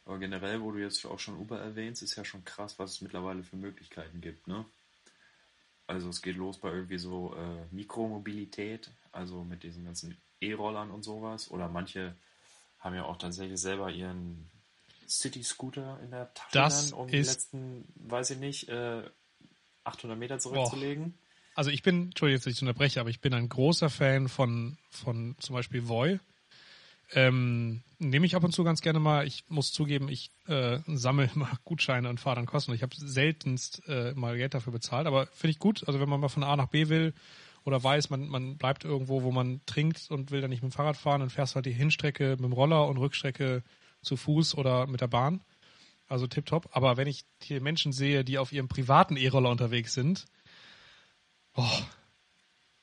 Aber 0.05 0.17
generell, 0.17 0.61
wo 0.61 0.71
du 0.71 0.79
jetzt 0.79 1.05
auch 1.05 1.19
schon 1.19 1.37
Uber 1.37 1.59
erwähnst, 1.59 2.01
ist 2.01 2.15
ja 2.15 2.25
schon 2.25 2.43
krass, 2.43 2.79
was 2.79 2.91
es 2.91 3.01
mittlerweile 3.01 3.43
für 3.43 3.55
Möglichkeiten 3.55 4.21
gibt, 4.21 4.47
ne? 4.47 4.65
Also 5.91 6.09
es 6.09 6.21
geht 6.21 6.37
los 6.37 6.57
bei 6.57 6.71
irgendwie 6.71 6.97
so 6.97 7.35
äh, 7.35 7.65
Mikromobilität, 7.75 8.89
also 9.11 9.43
mit 9.43 9.63
diesen 9.63 9.83
ganzen 9.83 10.17
E-Rollern 10.39 10.89
und 10.89 11.03
sowas. 11.03 11.51
Oder 11.51 11.67
manche 11.67 12.15
haben 12.79 12.95
ja 12.95 13.03
auch 13.03 13.17
tatsächlich 13.17 13.59
selber 13.59 13.91
ihren 13.91 14.49
City-Scooter 15.07 15.99
in 16.01 16.11
der 16.11 16.33
Tasche 16.33 16.49
Das 16.53 16.89
dann, 16.91 16.99
um 16.99 17.07
die 17.07 17.17
letzten, 17.17 17.83
weiß 17.95 18.31
ich 18.31 18.39
nicht, 18.39 18.69
äh, 18.69 19.03
800 19.83 20.17
Meter 20.17 20.39
zurückzulegen. 20.39 21.17
Also 21.55 21.69
ich 21.71 21.83
bin, 21.83 22.05
Entschuldigung, 22.05 22.41
dass 22.41 22.53
ich 22.53 22.61
unterbreche, 22.61 23.01
aber 23.01 23.09
ich 23.09 23.19
bin 23.19 23.33
ein 23.33 23.49
großer 23.49 23.89
Fan 23.89 24.29
von, 24.29 24.77
von 24.89 25.35
zum 25.39 25.55
Beispiel 25.55 25.89
Voi. 25.89 26.19
Ähm, 27.13 27.83
nehme 27.99 28.25
ich 28.25 28.35
ab 28.35 28.43
und 28.43 28.53
zu 28.53 28.63
ganz 28.63 28.81
gerne 28.81 28.99
mal. 28.99 29.27
Ich 29.27 29.43
muss 29.49 29.71
zugeben, 29.71 30.07
ich 30.09 30.31
äh, 30.47 30.79
sammle 30.87 31.29
immer 31.35 31.49
Gutscheine 31.65 32.09
und 32.09 32.19
fahre 32.19 32.37
dann 32.37 32.45
kosten. 32.45 32.73
Ich 32.73 32.83
habe 32.83 32.95
seltenst 32.95 33.83
äh, 33.87 34.13
mal 34.13 34.37
Geld 34.37 34.53
dafür 34.53 34.73
bezahlt, 34.73 35.07
aber 35.07 35.27
finde 35.27 35.51
ich 35.51 35.59
gut. 35.59 35.87
Also 35.87 35.99
wenn 35.99 36.09
man 36.09 36.19
mal 36.19 36.29
von 36.29 36.43
A 36.43 36.55
nach 36.55 36.67
B 36.67 36.89
will 36.89 37.13
oder 37.63 37.83
weiß, 37.83 38.09
man, 38.09 38.27
man 38.27 38.57
bleibt 38.57 38.85
irgendwo, 38.85 39.23
wo 39.23 39.31
man 39.31 39.61
trinkt 39.65 40.09
und 40.09 40.31
will 40.31 40.41
dann 40.41 40.49
nicht 40.49 40.63
mit 40.63 40.71
dem 40.71 40.75
Fahrrad 40.75 40.97
fahren, 40.97 41.19
dann 41.19 41.29
fährst 41.29 41.53
du 41.53 41.55
halt 41.55 41.65
die 41.65 41.71
Hinstrecke 41.71 42.31
mit 42.31 42.45
dem 42.45 42.53
Roller 42.53 42.87
und 42.87 42.97
Rückstrecke 42.97 43.63
zu 44.01 44.17
Fuß 44.17 44.55
oder 44.55 44.87
mit 44.87 45.01
der 45.01 45.07
Bahn. 45.07 45.41
Also 46.07 46.27
tipptopp. 46.27 46.69
Aber 46.71 46.97
wenn 46.97 47.07
ich 47.07 47.25
hier 47.41 47.61
Menschen 47.61 47.91
sehe, 47.93 48.23
die 48.23 48.37
auf 48.37 48.51
ihrem 48.51 48.67
privaten 48.67 49.15
E-Roller 49.17 49.49
unterwegs 49.49 49.93
sind, 49.93 50.25
boah, 51.53 51.87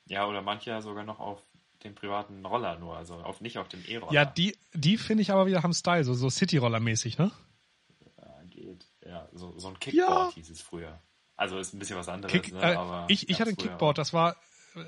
Ja, 0.05 0.27
oder 0.27 0.41
manche 0.41 0.81
sogar 0.81 1.03
noch 1.03 1.19
auf 1.19 1.43
dem 1.83 1.95
privaten 1.95 2.45
Roller 2.45 2.77
nur, 2.77 2.95
also 2.97 3.15
auf, 3.15 3.41
nicht 3.41 3.57
auf 3.57 3.67
dem 3.69 3.83
E-Roller. 3.87 4.11
ja, 4.13 4.25
die, 4.25 4.57
die 4.73 4.97
finde 4.97 5.21
ich 5.21 5.31
aber 5.31 5.45
wieder 5.45 5.63
haben 5.63 5.73
Style, 5.73 6.03
so, 6.03 6.13
so 6.13 6.29
City-Roller-mäßig, 6.29 7.17
ne? 7.17 7.31
Ja, 8.17 8.43
geht. 8.49 8.85
Ja, 9.05 9.29
so, 9.33 9.57
so 9.57 9.69
ein 9.69 9.79
Kickboard 9.79 10.29
Ja. 10.29 10.35
hieß 10.35 10.49
es 10.49 10.61
früher. 10.61 10.99
Also 11.35 11.57
ist 11.57 11.73
ein 11.73 11.79
bisschen 11.79 11.95
was 11.97 12.09
anderes, 12.09 12.33
Kick, 12.33 12.51
ne? 12.53 12.59
äh, 12.61 12.75
aber 12.75 13.05
ich 13.07 13.29
ich 13.29 13.39
hatte 13.39 13.51
ein 13.51 13.55
Kickboard, 13.57 13.97
das 13.97 14.11
war, 14.11 14.35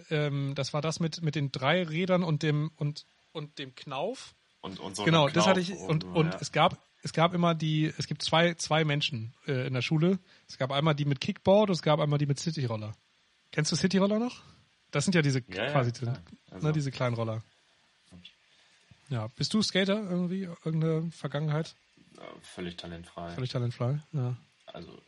ähm, 0.09 0.53
das 0.55 0.73
war 0.73 0.81
das 0.81 0.99
mit, 0.99 1.21
mit 1.21 1.35
den 1.35 1.51
drei 1.53 1.83
Rädern 1.83 2.23
und 2.23 2.43
dem, 2.43 2.71
und, 2.75 3.05
und 3.31 3.57
dem 3.57 3.73
Knauf. 3.73 4.35
Und, 4.59 4.79
und 4.81 4.95
so 4.95 5.05
Genau, 5.05 5.25
einen 5.25 5.33
das 5.33 5.47
hatte 5.47 5.61
ich. 5.61 5.69
Knauf 5.69 5.89
Und, 5.89 6.03
oben, 6.03 6.15
und 6.15 6.33
ja. 6.33 6.39
es 6.41 6.51
gab, 6.51 6.77
es 7.03 7.13
gab 7.13 7.33
immer 7.33 7.55
die, 7.55 7.91
es 7.97 8.05
gibt 8.05 8.21
zwei, 8.21 8.53
zwei 8.55 8.83
Menschen 8.83 9.33
äh, 9.47 9.65
in 9.65 9.73
der 9.73 9.81
Schule. 9.81 10.19
Es 10.47 10.57
gab 10.57 10.71
einmal 10.71 10.93
die 10.93 11.05
mit 11.05 11.21
Kickboard 11.21 11.69
und 11.69 11.75
es 11.75 11.81
gab 11.81 11.99
einmal 12.01 12.19
die 12.19 12.25
mit 12.25 12.37
Cityroller. 12.37 12.91
Kennst 13.51 13.71
du 13.71 13.77
Cityroller 13.77 14.19
noch? 14.19 14.43
Das 14.91 15.05
sind 15.05 15.15
ja 15.15 15.21
diese 15.21 15.41
Ja, 15.47 15.65
ja, 15.65 15.71
quasi 15.71 15.91
klar. 15.91 16.17
diese, 16.19 16.53
Also- 16.55 16.67
ne, 16.67 16.73
diese 16.73 16.91
kleinen 16.91 17.15
Roller. 17.15 17.41
Ja, 19.09 19.27
bist 19.37 19.53
du 19.53 19.61
Skater 19.61 20.09
irgendwie? 20.09 20.43
Irgendeine 20.63 21.11
Vergangenheit? 21.11 21.75
Völlig 22.41 22.77
talentfrei. 22.77 23.31
Völlig 23.31 23.49
talentfrei. 23.51 23.99
Ja. 24.13 24.37
Also 24.67 25.01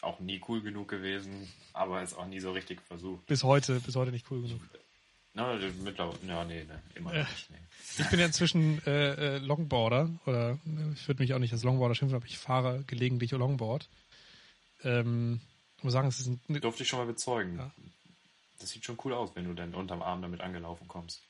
auch 0.00 0.20
nie 0.20 0.40
cool 0.48 0.62
genug 0.62 0.88
gewesen, 0.88 1.48
aber 1.74 2.02
ist 2.02 2.14
auch 2.14 2.26
nie 2.26 2.40
so 2.40 2.52
richtig 2.52 2.80
versucht. 2.82 3.26
Bis 3.26 3.42
heute, 3.44 3.78
bis 3.80 3.94
heute 3.94 4.10
nicht 4.10 4.30
cool 4.30 4.42
genug. 4.42 4.60
Na, 5.34 5.54
mittlerweile, 5.82 6.18
ja, 6.26 6.44
nee, 6.44 6.64
nee 6.64 6.74
immer 6.94 7.12
Äh. 7.14 7.20
noch 7.22 7.28
nicht. 7.30 7.50
Nee. 7.50 7.56
Ich 7.98 8.10
bin 8.10 8.20
ja 8.20 8.26
inzwischen 8.26 8.84
äh, 8.86 9.36
äh, 9.36 9.38
Longboarder 9.38 10.08
oder 10.26 10.58
ich 10.94 11.06
würde 11.08 11.22
mich 11.22 11.32
auch 11.34 11.38
nicht 11.38 11.52
als 11.52 11.62
Longboarder 11.62 11.94
schimpfen, 11.94 12.16
aber 12.16 12.26
ich 12.26 12.38
fahre 12.38 12.84
gelegentlich 12.86 13.30
Longboard. 13.32 13.88
Ähm, 14.82 15.40
ich 15.78 15.84
muss 15.84 15.92
sagen, 15.92 16.08
es 16.08 16.20
ist 16.20 16.26
ein, 16.26 16.40
Durfte 16.60 16.82
ich 16.82 16.88
schon 16.88 16.98
mal 17.00 17.06
bezeugen. 17.06 17.58
Ja. 17.58 17.70
Das 18.62 18.70
sieht 18.70 18.84
schon 18.84 18.98
cool 19.04 19.12
aus, 19.12 19.30
wenn 19.34 19.44
du 19.44 19.54
dann 19.54 19.74
unterm 19.74 20.02
Arm 20.02 20.22
damit 20.22 20.40
angelaufen 20.40 20.86
kommst. 20.88 21.20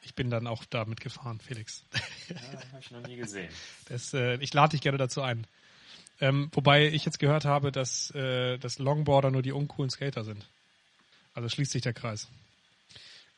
ich 0.00 0.14
bin 0.14 0.30
dann 0.30 0.46
auch 0.46 0.64
da 0.64 0.84
mitgefahren, 0.84 1.38
Felix. 1.40 1.84
Ja, 2.28 2.36
habe 2.40 2.80
ich 2.80 2.90
noch 2.90 3.06
nie 3.06 3.16
gesehen. 3.16 3.52
Das, 3.88 4.14
äh, 4.14 4.36
ich 4.36 4.54
lade 4.54 4.70
dich 4.70 4.80
gerne 4.80 4.96
dazu 4.96 5.20
ein. 5.20 5.46
Ähm, 6.20 6.50
wobei 6.52 6.86
ich 6.86 7.04
jetzt 7.04 7.18
gehört 7.18 7.44
habe, 7.44 7.72
dass, 7.72 8.10
äh, 8.12 8.56
dass 8.58 8.78
Longboarder 8.78 9.30
nur 9.30 9.42
die 9.42 9.52
uncoolen 9.52 9.90
Skater 9.90 10.24
sind. 10.24 10.48
Also 11.34 11.48
schließt 11.48 11.72
sich 11.72 11.82
der 11.82 11.92
Kreis. 11.92 12.28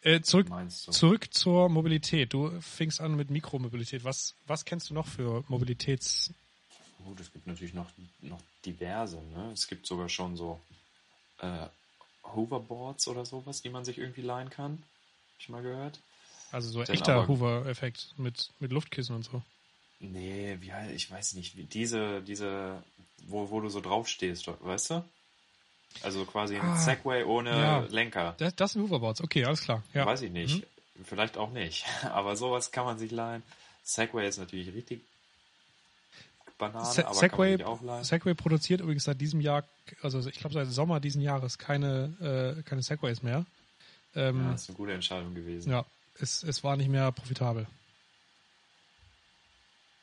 Äh, 0.02 0.20
zurück, 0.20 0.48
zurück 0.68 1.32
zur 1.32 1.70
Mobilität. 1.70 2.34
Du 2.34 2.60
fingst 2.60 3.00
an 3.00 3.16
mit 3.16 3.30
Mikromobilität. 3.30 4.04
Was, 4.04 4.36
was 4.46 4.64
kennst 4.64 4.90
du 4.90 4.94
noch 4.94 5.08
für 5.08 5.42
Mobilitäts... 5.48 6.32
Gut, 7.04 7.20
es 7.20 7.32
gibt 7.32 7.46
natürlich 7.46 7.74
noch, 7.74 7.90
noch 8.20 8.40
diverse. 8.64 9.16
Ne? 9.16 9.50
Es 9.52 9.66
gibt 9.66 9.86
sogar 9.86 10.08
schon 10.08 10.36
so 10.36 10.60
äh, 11.40 11.66
Hoverboards 12.24 13.08
oder 13.08 13.24
sowas, 13.24 13.62
die 13.62 13.70
man 13.70 13.84
sich 13.84 13.98
irgendwie 13.98 14.22
leihen 14.22 14.50
kann. 14.50 14.72
Hab 14.72 15.40
ich 15.40 15.48
mal 15.48 15.62
gehört. 15.62 16.00
Also 16.52 16.70
so 16.70 16.82
Dann 16.82 16.94
echter 16.94 17.14
aber- 17.14 17.28
Hoover-Effekt 17.28 18.14
mit, 18.16 18.50
mit 18.60 18.72
Luftkissen 18.72 19.14
und 19.16 19.24
so. 19.24 19.42
Nee, 20.00 20.56
wie 20.60 20.72
heißt, 20.72 20.92
ich 20.92 21.10
weiß 21.10 21.34
nicht, 21.34 21.56
wie 21.56 21.64
diese, 21.64 22.20
diese, 22.22 22.82
wo, 23.26 23.50
wo 23.50 23.60
du 23.60 23.68
so 23.68 23.80
draufstehst, 23.80 24.46
weißt 24.60 24.90
du? 24.90 25.04
Also 26.02 26.24
quasi 26.24 26.56
ein 26.56 26.62
Ah, 26.62 26.76
Segway 26.76 27.22
ohne 27.24 27.50
ja. 27.50 27.78
Lenker. 27.88 28.34
Das, 28.38 28.54
das 28.56 28.72
sind 28.72 28.82
Hoverboards. 28.82 29.20
Okay, 29.22 29.44
alles 29.44 29.62
klar. 29.62 29.82
Ja. 29.94 30.04
Weiß 30.06 30.22
ich 30.22 30.30
nicht. 30.32 30.66
Vielleicht 31.04 31.36
auch 31.38 31.50
nicht. 31.50 31.84
Aber 32.04 32.36
sowas 32.36 32.72
kann 32.72 32.84
man 32.84 32.98
sich 32.98 33.10
leihen. 33.12 33.42
Segway 33.84 34.28
ist 34.28 34.38
natürlich 34.38 34.74
richtig 34.74 35.02
Banane, 36.58 36.84
Se 36.84 37.06
aber 37.06 38.04
Segway, 38.04 38.34
produziert 38.34 38.80
übrigens 38.80 39.04
seit 39.04 39.20
diesem 39.20 39.40
Jahr, 39.40 39.64
also 40.02 40.20
ich 40.28 40.38
glaube 40.38 40.54
seit 40.54 40.68
Sommer 40.68 41.00
diesen 41.00 41.20
Jahres 41.20 41.58
keine, 41.58 42.56
äh, 42.58 42.62
keine 42.62 42.82
Segways 42.82 43.22
mehr. 43.22 43.44
Ähm, 44.14 44.40
Ja, 44.40 44.52
ist 44.54 44.68
eine 44.68 44.76
gute 44.76 44.92
Entscheidung 44.92 45.34
gewesen. 45.34 45.70
Ja, 45.70 45.84
es, 46.20 46.42
es 46.42 46.62
war 46.62 46.76
nicht 46.76 46.88
mehr 46.88 47.10
profitabel. 47.10 47.66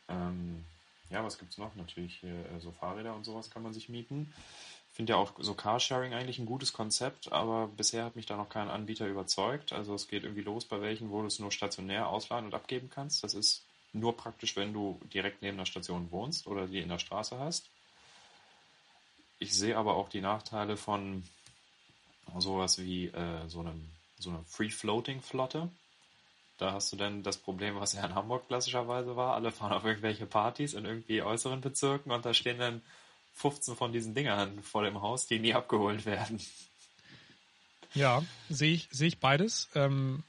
Ähm, 0.09 0.65
ja, 1.09 1.23
was 1.23 1.37
gibt's 1.37 1.57
noch? 1.57 1.75
Natürlich 1.75 2.17
hier, 2.19 2.31
äh, 2.31 2.59
so 2.59 2.71
Fahrräder 2.71 3.15
und 3.15 3.23
sowas 3.23 3.49
kann 3.49 3.63
man 3.63 3.73
sich 3.73 3.89
mieten. 3.89 4.33
Ich 4.89 4.95
finde 4.97 5.13
ja 5.13 5.17
auch 5.17 5.31
so 5.39 5.53
Carsharing 5.53 6.13
eigentlich 6.13 6.37
ein 6.37 6.45
gutes 6.45 6.73
Konzept, 6.73 7.31
aber 7.31 7.69
bisher 7.69 8.03
hat 8.03 8.17
mich 8.17 8.25
da 8.25 8.35
noch 8.35 8.49
kein 8.49 8.69
Anbieter 8.69 9.07
überzeugt. 9.07 9.71
Also 9.71 9.95
es 9.95 10.09
geht 10.09 10.23
irgendwie 10.23 10.41
los 10.43 10.65
bei 10.65 10.81
welchen, 10.81 11.11
wo 11.11 11.21
du 11.21 11.27
es 11.27 11.39
nur 11.39 11.51
stationär 11.51 12.09
ausleihen 12.09 12.45
und 12.45 12.53
abgeben 12.53 12.89
kannst. 12.89 13.23
Das 13.23 13.33
ist 13.33 13.63
nur 13.93 14.15
praktisch, 14.15 14.55
wenn 14.55 14.73
du 14.73 14.99
direkt 15.13 15.41
neben 15.41 15.57
der 15.57 15.65
Station 15.65 16.11
wohnst 16.11 16.47
oder 16.47 16.67
die 16.67 16.79
in 16.79 16.89
der 16.89 16.99
Straße 16.99 17.37
hast. 17.39 17.69
Ich 19.39 19.53
sehe 19.53 19.77
aber 19.77 19.95
auch 19.95 20.09
die 20.09 20.21
Nachteile 20.21 20.77
von 20.77 21.23
sowas 22.37 22.79
wie 22.79 23.07
äh, 23.07 23.47
so, 23.47 23.61
einem, 23.61 23.89
so 24.19 24.29
einer 24.29 24.43
Free-Floating-Flotte. 24.45 25.69
Da 26.57 26.73
hast 26.73 26.93
du 26.93 26.95
dann 26.95 27.23
das 27.23 27.37
Problem, 27.37 27.75
was 27.79 27.93
ja 27.93 28.05
in 28.05 28.13
Hamburg 28.13 28.47
klassischerweise 28.47 29.15
war. 29.15 29.33
Alle 29.33 29.51
fahren 29.51 29.73
auf 29.73 29.83
irgendwelche 29.83 30.27
Partys 30.27 30.73
in 30.73 30.85
irgendwie 30.85 31.23
äußeren 31.23 31.59
Bezirken 31.59 32.11
und 32.11 32.23
da 32.25 32.33
stehen 32.33 32.59
dann 32.59 32.81
15 33.33 33.75
von 33.75 33.91
diesen 33.91 34.13
Dingern 34.13 34.61
vor 34.61 34.83
dem 34.83 35.01
Haus, 35.01 35.25
die 35.25 35.39
nie 35.39 35.53
abgeholt 35.53 36.05
werden. 36.05 36.39
Ja, 37.93 38.23
sehe 38.49 38.73
ich, 38.73 38.87
sehe 38.91 39.07
ich 39.07 39.19
beides. 39.19 39.69
Ähm, 39.75 40.23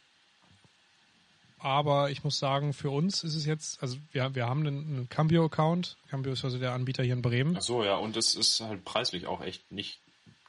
aber 1.63 2.11
ich 2.11 2.25
muss 2.25 2.39
sagen, 2.39 2.73
für 2.73 2.91
uns 2.91 3.25
ist 3.25 3.35
es 3.35 3.47
jetzt, 3.47 3.83
also 3.83 3.97
wir, 4.13 4.35
wir 4.35 4.47
haben 4.47 4.61
einen, 4.67 4.79
einen 4.87 5.09
Cambio-Account. 5.09 5.97
Cambio 6.11 6.33
ist 6.33 6.45
also 6.45 6.59
der 6.59 6.73
Anbieter 6.73 7.03
hier 7.03 7.15
in 7.15 7.23
Bremen. 7.23 7.57
Ach 7.57 7.63
so, 7.63 7.85
ja, 7.85 7.97
und 7.97 8.17
es 8.17 8.35
ist 8.35 8.61
halt 8.61 8.85
preislich 8.85 9.27
auch 9.27 9.41
echt 9.41 9.71
nicht 9.73 9.99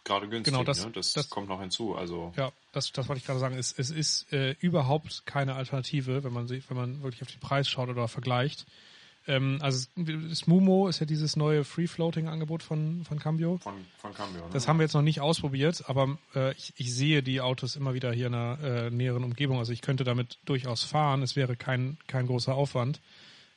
gerade 0.03 0.27
günstig. 0.27 0.53
Genau, 0.53 0.63
das- 0.63 0.85
ne? 0.85 0.91
das, 0.91 1.13
das- 1.13 1.29
kommt 1.29 1.47
noch 1.49 1.59
hinzu. 1.61 1.95
Also 1.95 2.33
Ja, 2.35 2.51
das, 2.73 2.91
das 2.91 3.07
wollte 3.07 3.19
ich 3.19 3.25
gerade 3.25 3.39
sagen. 3.39 3.57
Es, 3.57 3.71
es 3.77 3.89
ist 3.89 4.31
äh, 4.33 4.55
überhaupt 4.59 5.25
keine 5.25 5.55
Alternative, 5.55 6.23
wenn 6.23 6.33
man 6.33 6.47
sich, 6.47 6.69
wenn 6.69 6.77
man 6.77 7.03
wirklich 7.03 7.21
auf 7.21 7.31
den 7.31 7.39
Preis 7.39 7.67
schaut 7.69 7.89
oder 7.89 8.07
vergleicht. 8.07 8.65
Ähm, 9.27 9.59
also 9.61 9.87
das 9.95 10.47
Mumo 10.47 10.87
ist 10.87 10.99
ja 10.99 11.05
dieses 11.05 11.35
neue 11.35 11.63
Free-Floating-Angebot 11.63 12.61
von, 12.61 13.03
von 13.05 13.19
Cambio. 13.19 13.57
von, 13.57 13.73
von 13.97 14.13
Cambio. 14.13 14.41
Ne? 14.41 14.49
Das 14.51 14.67
haben 14.67 14.79
wir 14.79 14.83
jetzt 14.83 14.93
noch 14.93 15.01
nicht 15.01 15.21
ausprobiert, 15.21 15.83
aber 15.87 16.17
äh, 16.35 16.51
ich, 16.53 16.73
ich 16.77 16.93
sehe 16.93 17.23
die 17.23 17.39
Autos 17.39 17.75
immer 17.75 17.93
wieder 17.93 18.11
hier 18.11 18.27
in 18.27 18.33
der 18.33 18.59
äh, 18.61 18.89
näheren 18.89 19.23
Umgebung. 19.23 19.59
Also 19.59 19.71
ich 19.71 19.81
könnte 19.81 20.03
damit 20.03 20.39
durchaus 20.45 20.83
fahren. 20.83 21.21
Es 21.21 21.35
wäre 21.35 21.55
kein, 21.55 21.97
kein 22.07 22.27
großer 22.27 22.53
Aufwand. 22.53 22.99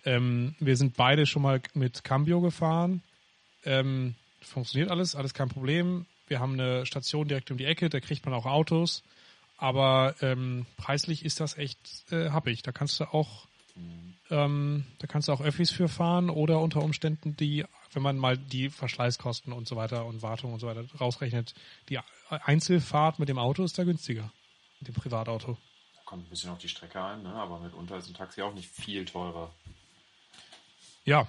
Ähm, 0.05 0.55
wir 0.61 0.77
sind 0.77 0.97
beide 0.97 1.27
schon 1.27 1.43
mal 1.43 1.61
mit 1.75 2.05
Cambio 2.05 2.41
gefahren. 2.41 3.03
Ähm, 3.65 4.15
funktioniert 4.41 4.91
alles, 4.91 5.17
alles 5.17 5.35
kein 5.35 5.49
Problem. 5.49 6.07
Wir 6.29 6.39
haben 6.39 6.55
eine 6.55 6.87
Station 6.87 7.27
direkt 7.27 7.51
um 7.51 7.57
die 7.57 7.65
Ecke, 7.65 7.89
da 7.89 8.01
kriegt 8.01 8.25
man 8.25 8.35
auch 8.35 8.47
Autos. 8.47 9.03
Aber 9.59 10.15
ähm, 10.21 10.67
preislich 10.77 11.25
ist 11.25 11.41
das 11.41 11.57
echt 11.57 11.79
äh, 12.11 12.31
happig. 12.31 12.63
Da 12.63 12.73
kannst 12.73 13.01
du 13.01 13.05
auch 13.05 13.47
ähm, 14.31 14.85
da 14.99 15.07
kannst 15.07 15.29
du 15.29 15.33
auch 15.33 15.41
Öffis 15.41 15.71
für 15.71 15.89
fahren 15.89 16.31
oder 16.31 16.61
unter 16.61 16.83
Umständen 16.83 17.37
die, 17.37 17.65
wenn 17.93 18.03
man 18.03 18.19
mal 18.19 18.37
die 18.37 18.71
Verschleißkosten 18.71 19.53
und 19.53 19.69
so 19.69 19.77
weiter 19.77 20.05
und 20.05 20.23
Wartung 20.23 20.53
und 20.53 20.61
so 20.61 20.67
weiter 20.67 20.85
rausrechnet, 21.01 21.55
die 21.89 21.99
Einzelfahrt 22.29 23.19
mit 23.19 23.29
dem 23.29 23.39
Auto 23.39 23.63
ist 23.63 23.79
da 23.79 23.85
günstiger. 23.85 24.33
Mit 24.81 24.89
dem 24.89 24.95
Privatauto. 24.95 25.57
Kommt 26.05 26.27
ein 26.27 26.31
bisschen 26.31 26.51
auf 26.51 26.59
die 26.59 26.69
Strecke 26.69 27.03
ein, 27.03 27.23
ne? 27.23 27.33
aber 27.33 27.61
mitunter 27.61 27.97
ist 27.97 28.09
ein 28.09 28.15
Taxi 28.15 28.43
auch 28.43 28.55
nicht 28.55 28.69
viel 28.69 29.05
teurer. 29.05 29.53
Ja, 31.05 31.29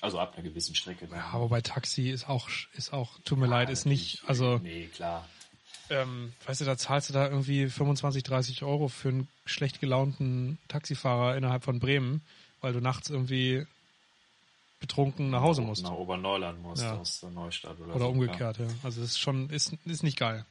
Also 0.00 0.18
ab 0.18 0.34
einer 0.34 0.42
gewissen 0.42 0.74
Strecke. 0.74 1.06
Dann. 1.06 1.18
aber 1.18 1.48
bei 1.48 1.60
Taxi 1.60 2.10
ist 2.10 2.28
auch, 2.28 2.48
ist 2.72 2.92
auch, 2.92 3.18
tut 3.24 3.38
mir 3.38 3.46
leid, 3.46 3.70
ist 3.70 3.84
nicht, 3.84 4.22
also, 4.26 4.58
Nee, 4.58 4.86
klar. 4.86 5.28
Ähm, 5.90 6.32
weißt 6.46 6.60
du, 6.60 6.64
da 6.64 6.76
zahlst 6.76 7.08
du 7.08 7.12
da 7.12 7.28
irgendwie 7.28 7.68
25, 7.68 8.22
30 8.22 8.62
Euro 8.62 8.88
für 8.88 9.08
einen 9.08 9.28
schlecht 9.44 9.80
gelaunten 9.80 10.58
Taxifahrer 10.68 11.36
innerhalb 11.36 11.64
von 11.64 11.78
Bremen, 11.80 12.22
weil 12.60 12.72
du 12.72 12.80
nachts 12.80 13.10
irgendwie 13.10 13.66
betrunken 14.80 15.30
nach 15.30 15.40
Hause 15.42 15.62
musst. 15.62 15.82
Nach 15.82 15.92
Oberneuland 15.92 16.60
musst 16.62 16.82
Ja. 16.82 16.98
aus 16.98 17.20
der 17.20 17.30
Neustadt 17.30 17.78
oder, 17.80 17.90
Oder 17.94 18.04
so. 18.06 18.10
umgekehrt, 18.10 18.58
ja. 18.58 18.66
Also 18.82 19.00
das 19.00 19.10
ist 19.10 19.18
schon, 19.18 19.48
ist, 19.50 19.72
ist 19.84 20.02
nicht 20.02 20.18
geil. 20.18 20.44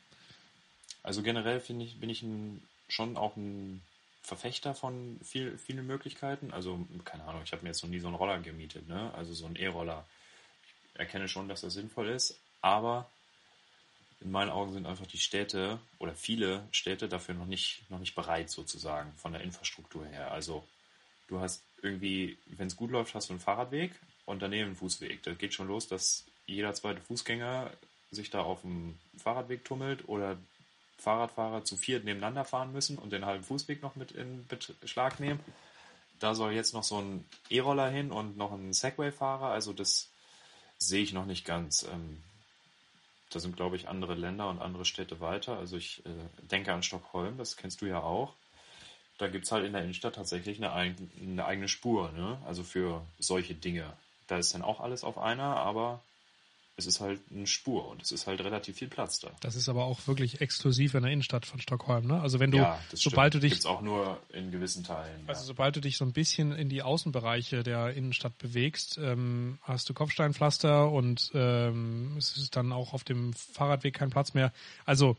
Also 1.04 1.22
generell 1.22 1.60
finde 1.60 1.86
ich, 1.86 2.00
bin 2.00 2.10
ich 2.10 2.22
ein, 2.24 2.62
schon 2.88 3.18
auch 3.18 3.36
ein 3.36 3.82
Verfechter 4.22 4.74
von 4.74 5.20
viel, 5.24 5.58
vielen 5.58 5.86
Möglichkeiten. 5.86 6.52
Also, 6.54 6.88
keine 7.04 7.26
Ahnung, 7.26 7.42
ich 7.44 7.52
habe 7.52 7.64
mir 7.64 7.70
jetzt 7.70 7.84
noch 7.84 7.90
nie 7.90 8.00
so 8.00 8.08
einen 8.08 8.16
Roller 8.16 8.40
gemietet, 8.40 8.88
ne? 8.88 9.14
Also 9.16 9.34
so 9.34 9.46
einen 9.46 9.58
E-Roller. 9.58 10.06
Ich 10.94 11.00
erkenne 11.00 11.28
schon, 11.28 11.50
dass 11.50 11.62
das 11.62 11.74
sinnvoll 11.74 12.08
ist, 12.10 12.40
aber 12.62 13.10
in 14.24 14.32
meinen 14.32 14.52
Augen 14.52 14.72
sind 14.72 14.86
einfach 14.86 15.06
die 15.06 15.18
Städte 15.18 15.80
oder 16.00 16.16
viele 16.16 16.66
Städte 16.72 17.10
dafür 17.10 17.36
noch 17.36 17.46
nicht, 17.46 17.84
noch 17.90 18.00
nicht 18.00 18.16
bereit, 18.16 18.50
sozusagen, 18.50 19.12
von 19.14 19.34
der 19.34 19.42
Infrastruktur 19.42 20.06
her. 20.06 20.32
Also 20.32 20.66
du 21.28 21.40
hast 21.42 21.64
irgendwie, 21.82 22.38
wenn 22.46 22.68
es 22.68 22.76
gut 22.76 22.92
läuft, 22.92 23.14
hast 23.16 23.30
du 23.30 23.34
einen 23.34 23.42
Fahrradweg 23.42 23.92
und 24.26 24.42
daneben 24.42 24.68
einen 24.68 24.76
Fußweg. 24.76 25.24
Da 25.24 25.34
geht 25.34 25.54
schon 25.54 25.68
los, 25.68 25.88
dass 25.88 26.26
jeder 26.46 26.74
zweite 26.74 27.02
Fußgänger 27.02 27.72
sich 28.12 28.30
da 28.30 28.42
auf 28.42 28.62
dem 28.62 28.98
Fahrradweg 29.18 29.66
tummelt 29.66 30.08
oder 30.08 30.38
Fahrradfahrer 30.98 31.66
zu 31.66 31.76
viert 31.76 32.06
nebeneinander 32.06 32.46
fahren 32.46 32.72
müssen 32.72 32.98
und 32.98 33.12
den 33.12 33.26
halben 33.26 33.44
Fußweg 33.44 33.82
noch 33.82 33.96
mit 33.96 34.12
in 34.12 34.48
Beschlag 34.80 35.20
nehmen. 35.20 35.42
Da 36.20 36.34
soll 36.34 36.54
jetzt 36.54 36.74
noch 36.74 36.84
so 36.84 37.02
ein 37.02 37.26
E-Roller 37.50 37.90
hin 37.90 38.12
und 38.12 38.38
noch 38.38 38.54
ein 38.54 38.72
Segway-Fahrer. 38.72 39.48
Also 39.48 39.74
das 39.74 40.10
sehe 40.78 41.04
ich 41.04 41.12
noch 41.12 41.26
nicht 41.26 41.44
ganz. 41.44 41.84
Ähm, 41.84 42.24
da 43.36 43.40
sind, 43.40 43.56
glaube 43.56 43.76
ich, 43.76 43.88
andere 43.88 44.16
Länder 44.16 44.50
und 44.50 44.62
andere 44.62 44.86
Städte 44.86 45.20
weiter. 45.20 45.58
Also 45.58 45.78
ich 45.78 46.06
äh, 46.06 46.46
denke 46.48 46.74
an 46.74 46.84
Stockholm, 46.84 47.38
das 47.38 47.58
kennst 47.58 47.82
du 47.82 47.86
ja 47.86 48.02
auch. 48.02 48.34
Da 49.18 49.28
gibt 49.28 49.46
es 49.46 49.52
halt 49.52 49.66
in 49.66 49.74
der 49.74 49.84
Innenstadt 49.84 50.16
tatsächlich 50.16 50.58
eine, 50.58 50.72
eine 50.74 51.46
eigene 51.46 51.68
Spur, 51.68 52.12
ne? 52.12 52.38
also 52.46 52.64
für 52.64 53.02
solche 53.20 53.54
Dinge. 53.54 53.94
Da 54.28 54.38
ist 54.38 54.54
dann 54.54 54.62
auch 54.62 54.80
alles 54.80 55.04
auf 55.04 55.18
einer, 55.18 55.58
aber 55.58 56.02
es 56.76 56.88
ist 56.88 57.00
halt 57.02 57.22
eine 57.32 57.46
Spur 57.46 57.88
und 57.88 58.02
es 58.02 58.12
ist 58.12 58.26
halt 58.26 58.42
relativ 58.42 58.78
viel 58.78 58.88
Platz 58.88 59.20
da. 59.20 59.30
Das 59.42 59.56
ist 59.56 59.70
aber 59.70 59.86
auch 59.86 60.08
wirklich 60.08 60.42
exklusiv 60.42 60.96
in 60.96 61.04
der 61.04 61.12
Innenstadt 61.12 61.46
von 61.46 61.62
Stockholm, 61.62 62.08
ne? 62.08 62.20
Also 62.20 62.40
wenn 62.40 62.50
du, 62.50 62.58
ja, 62.58 62.80
sobald 62.92 63.34
stimmt. 63.34 63.44
du 63.44 63.48
dich, 63.48 63.54
Gibt's 63.54 63.66
auch 63.68 63.82
nur 63.82 64.20
in 64.30 64.52
gewissen 64.52 64.84
Teilen. 64.84 65.24
Also 65.28 65.42
ja. 65.42 65.46
sobald 65.46 65.76
du 65.76 65.82
dich 65.82 65.98
so 65.98 66.06
ein 66.06 66.14
bisschen 66.14 66.52
in 66.52 66.70
die 66.70 66.82
Außenbereiche 66.82 67.62
der 67.62 67.94
Innenstadt 67.94 68.38
bewegst, 68.40 68.98
ähm, 68.98 69.60
hast 69.62 69.88
du 69.88 69.94
Kopfsteinpflaster 69.94 70.92
und 70.92 71.32
ähm, 71.36 72.16
es 72.18 72.38
ist 72.38 72.56
dann 72.56 72.72
auch 72.72 72.94
auf 72.94 73.04
dem 73.04 73.34
Fahrradweg 73.34 73.94
kein 73.94 74.10
Platz 74.10 74.34
mehr. 74.34 74.52
Also 74.86 75.16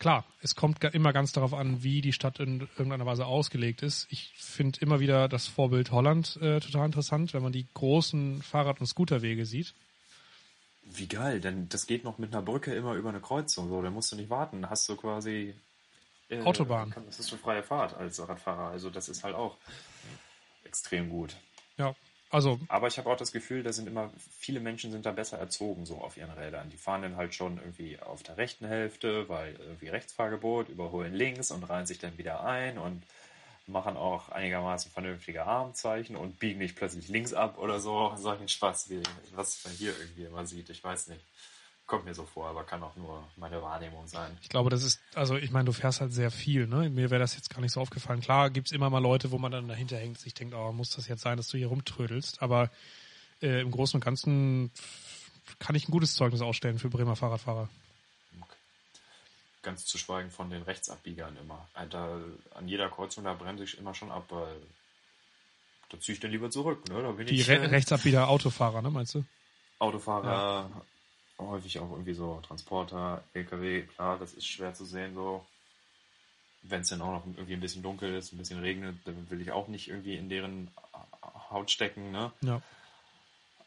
klar, 0.00 0.24
es 0.42 0.56
kommt 0.56 0.82
immer 0.82 1.12
ganz 1.12 1.30
darauf 1.30 1.54
an, 1.54 1.84
wie 1.84 2.00
die 2.00 2.12
Stadt 2.12 2.40
in 2.40 2.62
irgendeiner 2.76 3.06
Weise 3.06 3.26
ausgelegt 3.26 3.82
ist. 3.82 4.08
Ich 4.10 4.32
finde 4.34 4.80
immer 4.80 4.98
wieder 4.98 5.28
das 5.28 5.46
Vorbild 5.46 5.92
Holland 5.92 6.36
äh, 6.42 6.58
total 6.58 6.86
interessant, 6.86 7.32
wenn 7.32 7.44
man 7.44 7.52
die 7.52 7.66
großen 7.74 8.42
Fahrrad- 8.42 8.80
und 8.80 8.86
Scooterwege 8.86 9.46
sieht. 9.46 9.74
Wie 10.90 11.06
geil, 11.06 11.40
denn 11.40 11.68
das 11.68 11.86
geht 11.86 12.04
noch 12.04 12.18
mit 12.18 12.32
einer 12.32 12.42
Brücke 12.42 12.74
immer 12.74 12.94
über 12.94 13.10
eine 13.10 13.20
Kreuzung. 13.20 13.68
So, 13.68 13.82
da 13.82 13.90
musst 13.90 14.10
du 14.12 14.16
nicht 14.16 14.30
warten. 14.30 14.68
Hast 14.70 14.88
du 14.88 14.96
quasi 14.96 15.54
äh, 16.28 16.40
Autobahn. 16.42 16.94
Das 17.06 17.18
ist 17.18 17.30
eine 17.30 17.40
freie 17.40 17.62
Fahrt 17.62 17.94
als 17.94 18.26
Radfahrer. 18.26 18.70
Also 18.70 18.90
das 18.90 19.08
ist 19.08 19.24
halt 19.24 19.34
auch 19.34 19.56
extrem 20.64 21.08
gut. 21.08 21.36
Ja, 21.76 21.94
also. 22.30 22.60
Aber 22.68 22.88
ich 22.88 22.98
habe 22.98 23.08
auch 23.10 23.16
das 23.16 23.32
Gefühl, 23.32 23.62
da 23.62 23.72
sind 23.72 23.88
immer 23.88 24.10
viele 24.38 24.60
Menschen 24.60 24.92
sind 24.92 25.06
da 25.06 25.12
besser 25.12 25.38
erzogen 25.38 25.86
so 25.86 25.98
auf 25.98 26.16
ihren 26.16 26.30
Rädern. 26.30 26.68
Die 26.70 26.76
fahren 26.76 27.02
dann 27.02 27.16
halt 27.16 27.34
schon 27.34 27.58
irgendwie 27.58 27.98
auf 28.00 28.22
der 28.22 28.36
rechten 28.36 28.66
Hälfte, 28.66 29.28
weil 29.28 29.54
irgendwie 29.54 29.88
Rechtsfahrgebot, 29.88 30.68
überholen 30.68 31.14
links 31.14 31.50
und 31.50 31.64
reihen 31.64 31.86
sich 31.86 31.98
dann 31.98 32.18
wieder 32.18 32.44
ein 32.44 32.78
und 32.78 33.02
machen 33.68 33.96
auch 33.96 34.30
einigermaßen 34.30 34.90
vernünftige 34.90 35.44
Armzeichen 35.44 36.16
und 36.16 36.38
biegen 36.38 36.58
nicht 36.58 36.76
plötzlich 36.76 37.08
links 37.08 37.34
ab 37.34 37.58
oder 37.58 37.80
so. 37.80 38.14
Solchen 38.16 38.48
Spaß, 38.48 38.90
wie 38.90 39.02
was 39.34 39.64
man 39.64 39.74
hier 39.74 39.92
irgendwie 39.98 40.24
immer 40.24 40.46
sieht. 40.46 40.70
Ich 40.70 40.82
weiß 40.82 41.08
nicht. 41.08 41.24
Kommt 41.86 42.04
mir 42.04 42.14
so 42.14 42.26
vor, 42.26 42.48
aber 42.48 42.64
kann 42.64 42.82
auch 42.82 42.96
nur 42.96 43.26
meine 43.36 43.62
Wahrnehmung 43.62 44.06
sein. 44.06 44.36
Ich 44.42 44.50
glaube, 44.50 44.68
das 44.68 44.82
ist, 44.82 45.00
also 45.14 45.36
ich 45.36 45.50
meine, 45.50 45.64
du 45.64 45.72
fährst 45.72 46.02
halt 46.02 46.12
sehr 46.12 46.30
viel, 46.30 46.66
ne? 46.66 46.90
Mir 46.90 47.10
wäre 47.10 47.20
das 47.20 47.34
jetzt 47.34 47.48
gar 47.48 47.62
nicht 47.62 47.72
so 47.72 47.80
aufgefallen. 47.80 48.20
Klar 48.20 48.50
gibt's 48.50 48.72
immer 48.72 48.90
mal 48.90 48.98
Leute, 48.98 49.30
wo 49.30 49.38
man 49.38 49.52
dann 49.52 49.68
dahinter 49.68 49.96
hängt, 49.96 50.18
sich 50.18 50.34
denkt, 50.34 50.54
oh, 50.54 50.72
muss 50.72 50.90
das 50.90 51.08
jetzt 51.08 51.22
sein, 51.22 51.38
dass 51.38 51.48
du 51.48 51.56
hier 51.56 51.68
rumtrödelst. 51.68 52.42
Aber 52.42 52.70
äh, 53.40 53.62
im 53.62 53.70
Großen 53.70 53.96
und 53.96 54.04
Ganzen 54.04 54.70
kann 55.58 55.76
ich 55.76 55.88
ein 55.88 55.92
gutes 55.92 56.14
Zeugnis 56.14 56.42
ausstellen 56.42 56.78
für 56.78 56.90
Bremer 56.90 57.16
Fahrradfahrer. 57.16 57.70
Ganz 59.62 59.84
zu 59.86 59.98
schweigen 59.98 60.30
von 60.30 60.50
den 60.50 60.62
Rechtsabbiegern 60.62 61.36
immer. 61.36 61.68
Da, 61.90 62.20
an 62.54 62.68
jeder 62.68 62.88
Kreuzung, 62.88 63.24
da 63.24 63.34
bremse 63.34 63.64
ich 63.64 63.78
immer 63.78 63.94
schon 63.94 64.10
ab, 64.10 64.26
weil 64.30 64.56
da 65.90 65.98
ziehe 65.98 66.14
ich 66.14 66.20
dann 66.20 66.30
lieber 66.30 66.50
zurück. 66.50 66.88
Ne? 66.88 67.02
Da 67.02 67.10
bin 67.12 67.26
Die 67.26 67.34
ich, 67.34 67.48
Re 67.48 67.70
Rechtsabbieger 67.70 68.28
Autofahrer, 68.28 68.82
ne, 68.82 68.90
meinst 68.90 69.14
du? 69.14 69.24
Autofahrer, 69.78 70.70
ja. 71.38 71.44
häufig 71.44 71.78
auch 71.78 71.90
irgendwie 71.90 72.14
so 72.14 72.40
Transporter, 72.46 73.24
LKW, 73.32 73.82
klar, 73.82 74.18
das 74.18 74.32
ist 74.32 74.46
schwer 74.46 74.74
zu 74.74 74.84
sehen 74.84 75.14
so. 75.14 75.44
Wenn 76.62 76.80
es 76.80 76.88
dann 76.88 77.00
auch 77.00 77.12
noch 77.12 77.26
irgendwie 77.26 77.54
ein 77.54 77.60
bisschen 77.60 77.82
dunkel 77.82 78.14
ist, 78.14 78.32
ein 78.32 78.38
bisschen 78.38 78.60
regnet, 78.60 78.96
dann 79.04 79.30
will 79.30 79.40
ich 79.40 79.52
auch 79.52 79.68
nicht 79.68 79.88
irgendwie 79.88 80.16
in 80.16 80.28
deren 80.28 80.68
Haut 81.50 81.70
stecken, 81.70 82.10
ne? 82.10 82.32
Ja. 82.42 82.60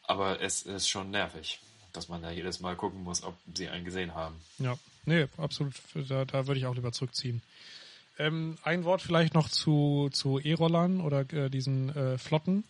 Aber 0.04 0.42
es 0.42 0.64
ist 0.64 0.90
schon 0.90 1.10
nervig, 1.10 1.60
dass 1.94 2.10
man 2.10 2.22
da 2.22 2.32
jedes 2.32 2.60
Mal 2.60 2.76
gucken 2.76 3.04
muss, 3.04 3.24
ob 3.24 3.36
sie 3.56 3.70
einen 3.70 3.86
gesehen 3.86 4.14
haben. 4.14 4.36
Ja. 4.60 4.78
Nee, 5.06 5.28
absolut. 5.38 5.74
Da, 6.10 6.26
da 6.26 6.48
würde 6.48 6.60
ich 6.60 6.66
auch 6.66 6.76
lieber 6.76 6.92
zurückziehen. 6.92 7.42
Ähm, 8.20 8.58
ein 8.64 8.84
Wort 8.84 9.02
vielleicht 9.02 9.34
noch 9.34 9.50
zu, 9.50 10.10
zu 10.12 10.40
E-Rollern 10.40 11.02
oder 11.02 11.22
äh, 11.34 11.50
diesen 11.50 11.96
äh, 11.96 12.18
Flotten. 12.18 12.64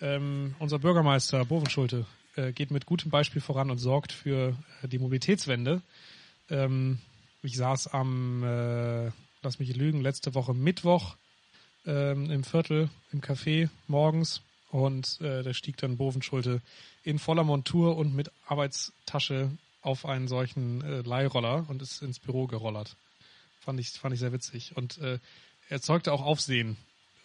Ähm, 0.00 0.54
unser 0.58 0.80
Bürgermeister 0.80 1.44
Bovenschulte 1.44 2.06
äh, 2.36 2.52
geht 2.52 2.70
mit 2.70 2.86
gutem 2.86 3.10
Beispiel 3.10 3.40
voran 3.40 3.70
und 3.70 3.78
sorgt 3.78 4.12
für 4.12 4.56
äh, 4.82 4.88
die 4.88 4.98
Mobilitätswende. 4.98 5.82
Ähm, 6.50 6.98
ich 7.42 7.56
saß 7.56 7.88
am, 7.88 8.42
äh, 8.42 9.10
lass 9.42 9.58
mich 9.58 9.76
lügen, 9.76 10.00
letzte 10.00 10.34
Woche 10.34 10.54
Mittwoch 10.54 11.14
ähm, 11.86 12.30
im 12.30 12.42
Viertel 12.42 12.88
im 13.12 13.20
Café 13.20 13.68
morgens 13.86 14.42
und 14.70 15.20
äh, 15.20 15.42
da 15.42 15.54
stieg 15.54 15.76
dann 15.76 15.96
Bovenschulte 15.96 16.60
in 17.04 17.18
voller 17.18 17.44
Montur 17.44 17.96
und 17.96 18.14
mit 18.14 18.32
Arbeitstasche 18.46 19.50
auf 19.84 20.06
einen 20.06 20.28
solchen 20.28 20.82
äh, 20.82 21.00
Leihroller 21.02 21.66
und 21.68 21.82
ist 21.82 22.02
ins 22.02 22.18
Büro 22.18 22.46
gerollert. 22.46 22.96
Fand 23.60 23.78
ich, 23.78 23.90
fand 23.90 24.14
ich 24.14 24.20
sehr 24.20 24.32
witzig. 24.32 24.76
Und 24.76 24.98
äh, 24.98 25.18
erzeugte 25.68 26.12
auch 26.12 26.22
Aufsehen 26.22 26.76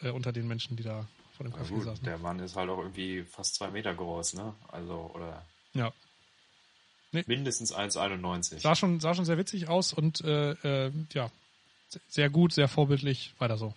äh, 0.01 0.09
unter 0.09 0.31
den 0.31 0.47
Menschen, 0.47 0.75
die 0.75 0.83
da 0.83 1.07
vor 1.35 1.45
dem 1.45 1.53
Café 1.53 1.81
saßen. 1.81 2.03
Der 2.03 2.17
Mann 2.17 2.39
ist 2.39 2.55
halt 2.55 2.69
auch 2.69 2.79
irgendwie 2.79 3.23
fast 3.23 3.55
zwei 3.55 3.69
Meter 3.69 3.93
groß, 3.93 4.33
ne? 4.33 4.53
Also, 4.67 5.11
oder. 5.15 5.45
Ja. 5.73 5.93
Nee. 7.11 7.23
Mindestens 7.27 7.73
1,91. 7.73 8.59
Sah 8.59 8.75
schon, 8.75 8.99
sah 8.99 9.15
schon 9.15 9.25
sehr 9.25 9.37
witzig 9.37 9.67
aus 9.67 9.93
und 9.93 10.21
äh, 10.21 10.51
äh, 10.87 10.91
ja, 11.13 11.31
sehr 12.07 12.29
gut, 12.29 12.53
sehr 12.53 12.67
vorbildlich. 12.67 13.33
Weiter 13.39 13.57
so. 13.57 13.73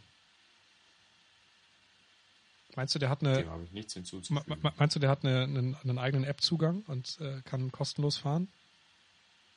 Meinst 2.74 2.94
du, 2.94 2.98
der 2.98 3.10
hat 3.10 3.20
eine. 3.20 3.38
Dem 3.38 3.50
habe 3.50 3.64
ich 3.64 3.72
nichts 3.72 3.94
hinzuzufügen. 3.94 4.60
Meinst 4.76 4.96
du, 4.96 5.00
der 5.00 5.10
hat 5.10 5.24
eine, 5.24 5.44
einen, 5.44 5.76
einen 5.76 5.98
eigenen 5.98 6.24
App-Zugang 6.24 6.82
und 6.88 7.20
äh, 7.20 7.40
kann 7.44 7.70
kostenlos 7.70 8.16
fahren? 8.16 8.48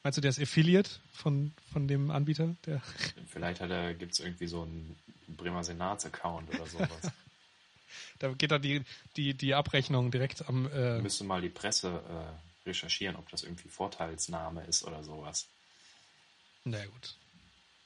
Meinst 0.06 0.18
du, 0.18 0.22
der 0.22 0.30
ist 0.30 0.39
Affiliate 0.39 0.88
von, 1.13 1.52
von 1.74 1.88
dem 1.88 2.12
Anbieter? 2.12 2.56
Der 2.68 2.80
Vielleicht 3.28 3.60
gibt 3.98 4.12
es 4.12 4.20
irgendwie 4.20 4.46
so 4.46 4.62
einen 4.62 4.96
Bremer 5.26 5.63
Senats-Account 5.63 6.48
oder 6.54 6.68
sowas. 6.68 7.12
da 8.20 8.32
geht 8.34 8.52
da 8.52 8.60
die, 8.60 8.84
die, 9.18 9.34
die 9.34 9.56
Abrechnung 9.56 10.12
direkt 10.12 10.48
am. 10.48 10.72
Äh 10.72 11.02
Müsste 11.02 11.24
mal 11.24 11.41
die 11.41 11.50
Presse 11.50 12.04
äh, 12.08 12.70
recherchieren, 12.70 13.15
ob 13.15 13.28
das 13.30 13.41
irgendwie 13.41 13.68
Vorteilsnahme 13.68 14.63
ist 14.65 14.84
oder 14.84 15.04
sowas. 15.04 15.48
Na 16.65 16.78
naja, 16.78 16.86
gut. 16.86 17.15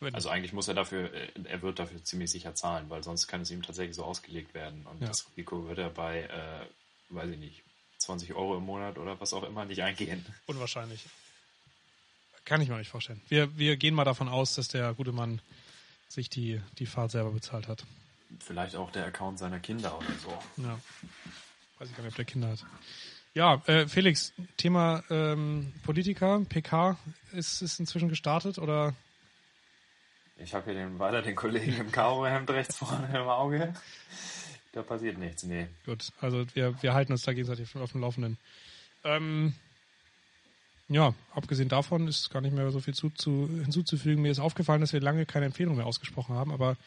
Wenn 0.01 0.13
also 0.13 0.27
eigentlich 0.27 0.51
muss 0.51 0.67
er 0.67 0.73
dafür, 0.73 1.13
äh, 1.13 1.29
er 1.45 1.61
wird 1.61 1.79
dafür 1.79 2.03
ziemlich 2.03 2.31
sicher 2.31 2.53
zahlen, 2.53 2.89
weil 2.89 3.01
sonst 3.01 3.27
kann 3.27 3.43
es 3.43 3.51
ihm 3.51 3.61
tatsächlich 3.61 3.95
so 3.95 4.03
ausgelegt 4.03 4.53
werden. 4.53 4.85
Und 4.87 4.99
ja. 5.01 5.07
das 5.07 5.25
Risiko 5.29 5.69
wird 5.69 5.77
er 5.77 5.89
bei, 5.89 6.23
äh, 6.23 7.15
weiß 7.15 7.29
ich 7.29 7.39
nicht, 7.39 7.63
20 7.99 8.33
Euro 8.33 8.57
im 8.57 8.65
Monat 8.65 8.97
oder 8.97 9.17
was 9.21 9.33
auch 9.33 9.43
immer 9.43 9.63
nicht 9.63 9.83
eingehen. 9.83 10.25
Unwahrscheinlich. 10.47 11.05
Kann 12.49 12.61
ich 12.61 12.69
mir 12.69 12.79
nicht 12.79 12.89
vorstellen. 12.89 13.21
Wir, 13.29 13.55
wir 13.59 13.77
gehen 13.77 13.93
mal 13.93 14.05
davon 14.05 14.27
aus, 14.27 14.55
dass 14.55 14.69
der 14.69 14.95
gute 14.95 15.11
Mann 15.11 15.39
sich 16.07 16.31
die, 16.31 16.59
die 16.79 16.87
Fahrt 16.87 17.11
selber 17.11 17.29
bezahlt 17.29 17.67
hat. 17.67 17.85
Vielleicht 18.39 18.75
auch 18.75 18.89
der 18.89 19.05
Account 19.05 19.37
seiner 19.37 19.59
Kinder 19.59 19.95
oder 19.95 20.07
so. 20.23 20.63
Ja. 20.63 20.79
Weiß 21.77 21.91
ich 21.91 21.95
gar 21.95 22.03
nicht, 22.03 22.13
ob 22.13 22.15
der 22.15 22.25
Kinder 22.25 22.47
hat. 22.47 22.65
Ja, 23.35 23.61
äh, 23.67 23.87
Felix, 23.87 24.33
Thema 24.57 25.03
ähm, 25.11 25.73
Politiker, 25.83 26.43
PK, 26.49 26.97
ist, 27.33 27.61
ist 27.61 27.79
inzwischen 27.79 28.09
gestartet 28.09 28.57
oder? 28.57 28.95
Ich 30.37 30.55
habe 30.55 30.65
hier 30.65 30.73
den, 30.73 30.97
weiter 30.97 31.21
den 31.21 31.35
Kollegen 31.35 31.77
im 31.77 31.91
Karo-Hemd 31.91 32.49
rechts 32.49 32.77
vorne 32.77 33.15
im 33.15 33.27
Auge. 33.27 33.75
Da 34.71 34.81
passiert 34.81 35.19
nichts, 35.19 35.43
nee. 35.43 35.67
Gut, 35.85 36.11
also 36.19 36.47
wir, 36.55 36.81
wir 36.81 36.95
halten 36.95 37.11
uns 37.11 37.21
da 37.21 37.33
gegenseitig 37.33 37.75
auf 37.75 37.91
dem 37.91 38.01
Laufenden. 38.01 38.39
Ähm, 39.03 39.53
ja, 40.89 41.13
abgesehen 41.33 41.69
davon 41.69 42.07
ist 42.07 42.29
gar 42.31 42.41
nicht 42.41 42.53
mehr 42.53 42.71
so 42.71 42.79
viel 42.79 42.93
zu, 42.95 43.11
zu, 43.11 43.47
hinzuzufügen. 43.47 44.21
Mir 44.21 44.31
ist 44.31 44.39
aufgefallen, 44.39 44.81
dass 44.81 44.91
wir 44.91 45.01
lange 45.01 45.25
keine 45.25 45.45
Empfehlung 45.45 45.75
mehr 45.77 45.85
ausgesprochen 45.85 46.35
haben, 46.35 46.51
aber 46.51 46.77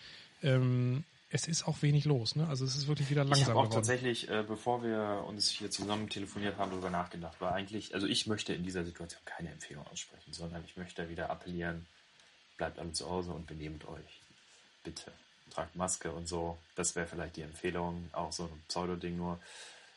ähm, 0.42 1.04
es 1.30 1.46
ist 1.48 1.66
auch 1.66 1.80
wenig 1.82 2.04
los. 2.04 2.36
Ne? 2.36 2.46
Also 2.48 2.64
es 2.64 2.76
ist 2.76 2.88
wirklich 2.88 3.08
wieder 3.10 3.24
langsam 3.24 3.40
Ich 3.40 3.48
habe 3.48 3.58
auch 3.58 3.62
geworden. 3.62 3.74
tatsächlich, 3.76 4.28
äh, 4.28 4.44
bevor 4.46 4.82
wir 4.82 5.24
uns 5.26 5.48
hier 5.48 5.70
zusammen 5.70 6.08
telefoniert 6.08 6.58
haben, 6.58 6.72
darüber 6.72 6.90
nachgedacht. 6.90 7.36
Weil 7.38 7.52
eigentlich, 7.52 7.94
also 7.94 8.06
ich 8.06 8.26
möchte 8.26 8.52
in 8.52 8.64
dieser 8.64 8.84
Situation 8.84 9.22
keine 9.24 9.50
Empfehlung 9.50 9.86
aussprechen, 9.86 10.32
sondern 10.32 10.62
ich 10.66 10.76
möchte 10.76 11.08
wieder 11.08 11.30
appellieren, 11.30 11.86
bleibt 12.58 12.78
alle 12.78 12.92
zu 12.92 13.08
Hause 13.08 13.30
und 13.30 13.46
benehmt 13.46 13.86
euch. 13.88 14.20
Bitte. 14.84 15.12
Tragt 15.50 15.76
Maske 15.76 16.10
und 16.10 16.26
so. 16.28 16.58
Das 16.74 16.96
wäre 16.96 17.06
vielleicht 17.06 17.36
die 17.36 17.42
Empfehlung. 17.42 18.10
Auch 18.12 18.32
so 18.32 18.44
ein 18.44 18.62
Pseudo-Ding 18.68 19.16
nur. 19.16 19.38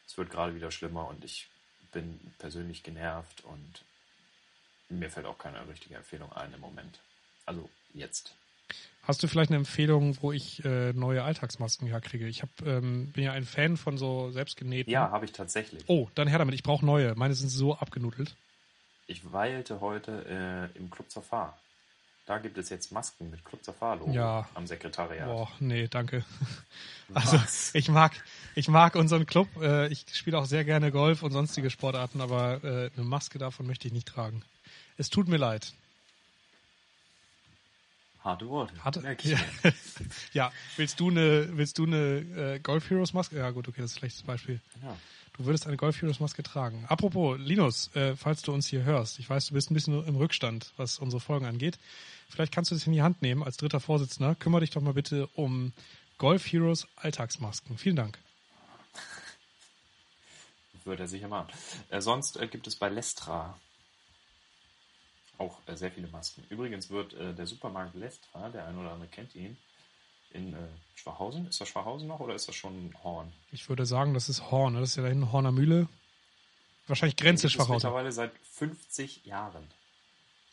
Es 0.08 0.18
wird 0.18 0.30
gerade 0.30 0.56
wieder 0.56 0.70
schlimmer 0.72 1.08
und 1.08 1.26
ich 1.26 1.48
bin 1.92 2.20
persönlich 2.38 2.84
genervt 2.84 3.44
und 3.44 3.82
mir 4.90 5.10
fällt 5.10 5.26
auch 5.26 5.38
keine 5.38 5.68
richtige 5.68 5.96
Empfehlung 5.96 6.32
ein 6.34 6.54
im 6.54 6.60
Moment. 6.60 7.00
Also 7.46 7.70
jetzt. 7.94 8.36
Hast 9.04 9.22
du 9.22 9.28
vielleicht 9.28 9.52
eine 9.52 9.58
Empfehlung, 9.58 10.18
wo 10.22 10.32
ich 10.32 10.66
äh, 10.66 10.92
neue 10.94 11.24
Alltagsmasken 11.24 11.88
herkriege? 11.88 12.28
Ich 12.28 12.42
hab, 12.42 12.50
ähm, 12.66 13.12
bin 13.12 13.24
ja 13.24 13.34
ein 13.34 13.46
Fan 13.46 13.78
von 13.78 13.98
so 13.98 14.32
selbstgenähten. 14.32 14.92
Ja, 14.92 15.12
habe 15.12 15.26
ich 15.26 15.32
tatsächlich. 15.32 15.84
Oh, 15.88 16.10
dann 16.16 16.28
her 16.28 16.40
damit. 16.40 16.56
Ich 16.56 16.64
brauche 16.64 16.86
neue. 16.86 17.14
Meine 17.16 17.36
sind 17.36 17.50
so 17.50 17.76
abgenudelt. 17.76 18.36
Ich 19.08 19.32
weilte 19.32 19.82
heute 19.82 20.72
äh, 20.74 20.78
im 20.78 20.90
Club 20.90 21.12
Fahr. 21.12 21.56
Da 22.26 22.40
gibt 22.40 22.58
es 22.58 22.70
jetzt 22.70 22.92
Masken 22.92 23.30
mit 23.30 23.46
Club 23.46 23.64
Zafalo 23.64 24.10
Ja. 24.12 24.50
am 24.56 24.66
Sekretariat. 24.66 25.28
Boah, 25.28 25.52
nee, 25.60 25.88
danke. 25.88 26.26
Also 27.14 27.38
Was? 27.38 27.76
ich 27.76 27.88
mag, 27.88 28.14
ich 28.56 28.68
mag 28.68 28.96
unseren 28.96 29.28
Club. 29.28 29.48
Äh, 29.62 29.90
ich 29.90 30.06
spiele 30.12 30.40
auch 30.40 30.46
sehr 30.46 30.66
gerne 30.66 30.92
Golf 30.92 31.22
und 31.22 31.32
sonstige 31.32 31.70
Sportarten, 31.70 32.20
aber 32.20 32.64
äh, 32.64 32.90
eine 32.96 33.06
Maske 33.06 33.38
davon 33.38 33.68
möchte 33.68 33.88
ich 33.88 33.94
nicht 33.94 34.08
tragen. 34.08 34.44
Es 34.98 35.10
tut 35.10 35.28
mir 35.28 35.38
leid. 35.38 35.74
Harte 38.26 38.50
Worte. 38.50 38.74
Ich 39.22 39.26
ja. 39.26 39.40
ja, 40.34 40.52
willst 40.78 41.00
du 41.00 41.12
eine, 41.12 41.56
willst 41.58 41.78
du 41.78 41.86
eine 41.86 42.56
äh, 42.56 42.60
Golf 42.60 42.90
Heroes 42.90 43.14
Maske? 43.14 43.38
Ja 43.38 43.52
gut, 43.52 43.68
okay, 43.68 43.82
das 43.82 43.92
ist 43.92 43.98
ein 43.98 44.00
schlechtes 44.00 44.24
Beispiel. 44.24 44.62
Ja. 44.82 44.98
Du 45.38 45.46
würdest 45.46 45.68
eine 45.68 45.78
Golf 45.78 46.02
Heroes 46.02 46.20
Maske 46.20 46.42
tragen. 46.42 46.86
Apropos, 46.88 47.38
Linus, 47.38 47.96
äh, 47.96 48.16
falls 48.16 48.42
du 48.42 48.52
uns 48.52 48.68
hier 48.68 48.84
hörst, 48.84 49.20
ich 49.20 49.30
weiß, 49.30 49.48
du 49.48 49.54
bist 49.54 49.70
ein 49.70 49.76
bisschen 49.76 50.04
im 50.08 50.16
Rückstand, 50.16 50.74
was 50.76 50.98
unsere 50.98 51.20
Folgen 51.20 51.46
angeht. 51.46 51.78
Vielleicht 52.30 52.52
kannst 52.52 52.72
du 52.72 52.76
das 52.76 52.88
in 52.88 52.94
die 52.94 53.04
Hand 53.04 53.22
nehmen 53.22 53.44
als 53.44 53.58
dritter 53.58 53.80
Vorsitzender. 53.80 54.34
Kümmere 54.34 54.62
dich 54.62 54.72
doch 54.72 54.82
mal 54.82 54.94
bitte 54.94 55.28
um 55.36 55.74
Golf 56.18 56.52
Heroes 56.52 56.88
Alltagsmasken. 56.96 57.78
Vielen 57.78 57.98
Dank. 57.98 58.18
Würde 60.84 61.04
er 61.04 61.08
sicher 61.08 61.28
machen. 61.28 61.50
Äh, 61.90 62.02
sonst 62.02 62.38
äh, 62.38 62.48
gibt 62.48 62.66
es 62.66 62.76
bei 62.76 62.90
Lestra 62.90 63.60
auch 65.38 65.60
äh, 65.68 65.76
sehr 65.76 65.92
viele 65.92 66.08
Masken. 66.08 66.44
Übrigens 66.50 66.90
wird 66.90 67.14
äh, 67.14 67.34
der 67.34 67.48
Supermarkt 67.48 67.96
Lestra, 67.96 68.50
der 68.50 68.66
eine 68.68 68.80
oder 68.80 68.92
andere 68.92 69.10
kennt 69.10 69.36
ihn, 69.36 69.58
in 70.32 70.54
äh, 70.54 70.58
Schwachhausen. 70.96 71.48
Ist 71.48 71.62
das 71.62 71.70
Schwachhausen 71.70 72.08
noch 72.08 72.20
oder 72.20 72.36
ist 72.36 72.48
das 72.48 72.56
schon 72.56 72.94
Horn? 73.04 73.32
Ich 73.52 73.70
würde 73.70 73.86
sagen, 73.86 74.14
das 74.14 74.30
ist 74.30 74.52
Horn. 74.52 74.74
ne? 74.74 74.80
Das 74.82 74.90
ist 74.90 74.96
ja 74.98 75.04
da 75.04 75.10
hinten 75.10 75.32
Horner 75.32 75.52
Mühle. 75.52 75.88
Wahrscheinlich 76.88 77.16
Grenze 77.16 77.50
Schwachhausen. 77.50 77.76
mittlerweile 77.76 78.12
seit 78.12 78.32
50 78.54 79.26
Jahren. 79.26 79.68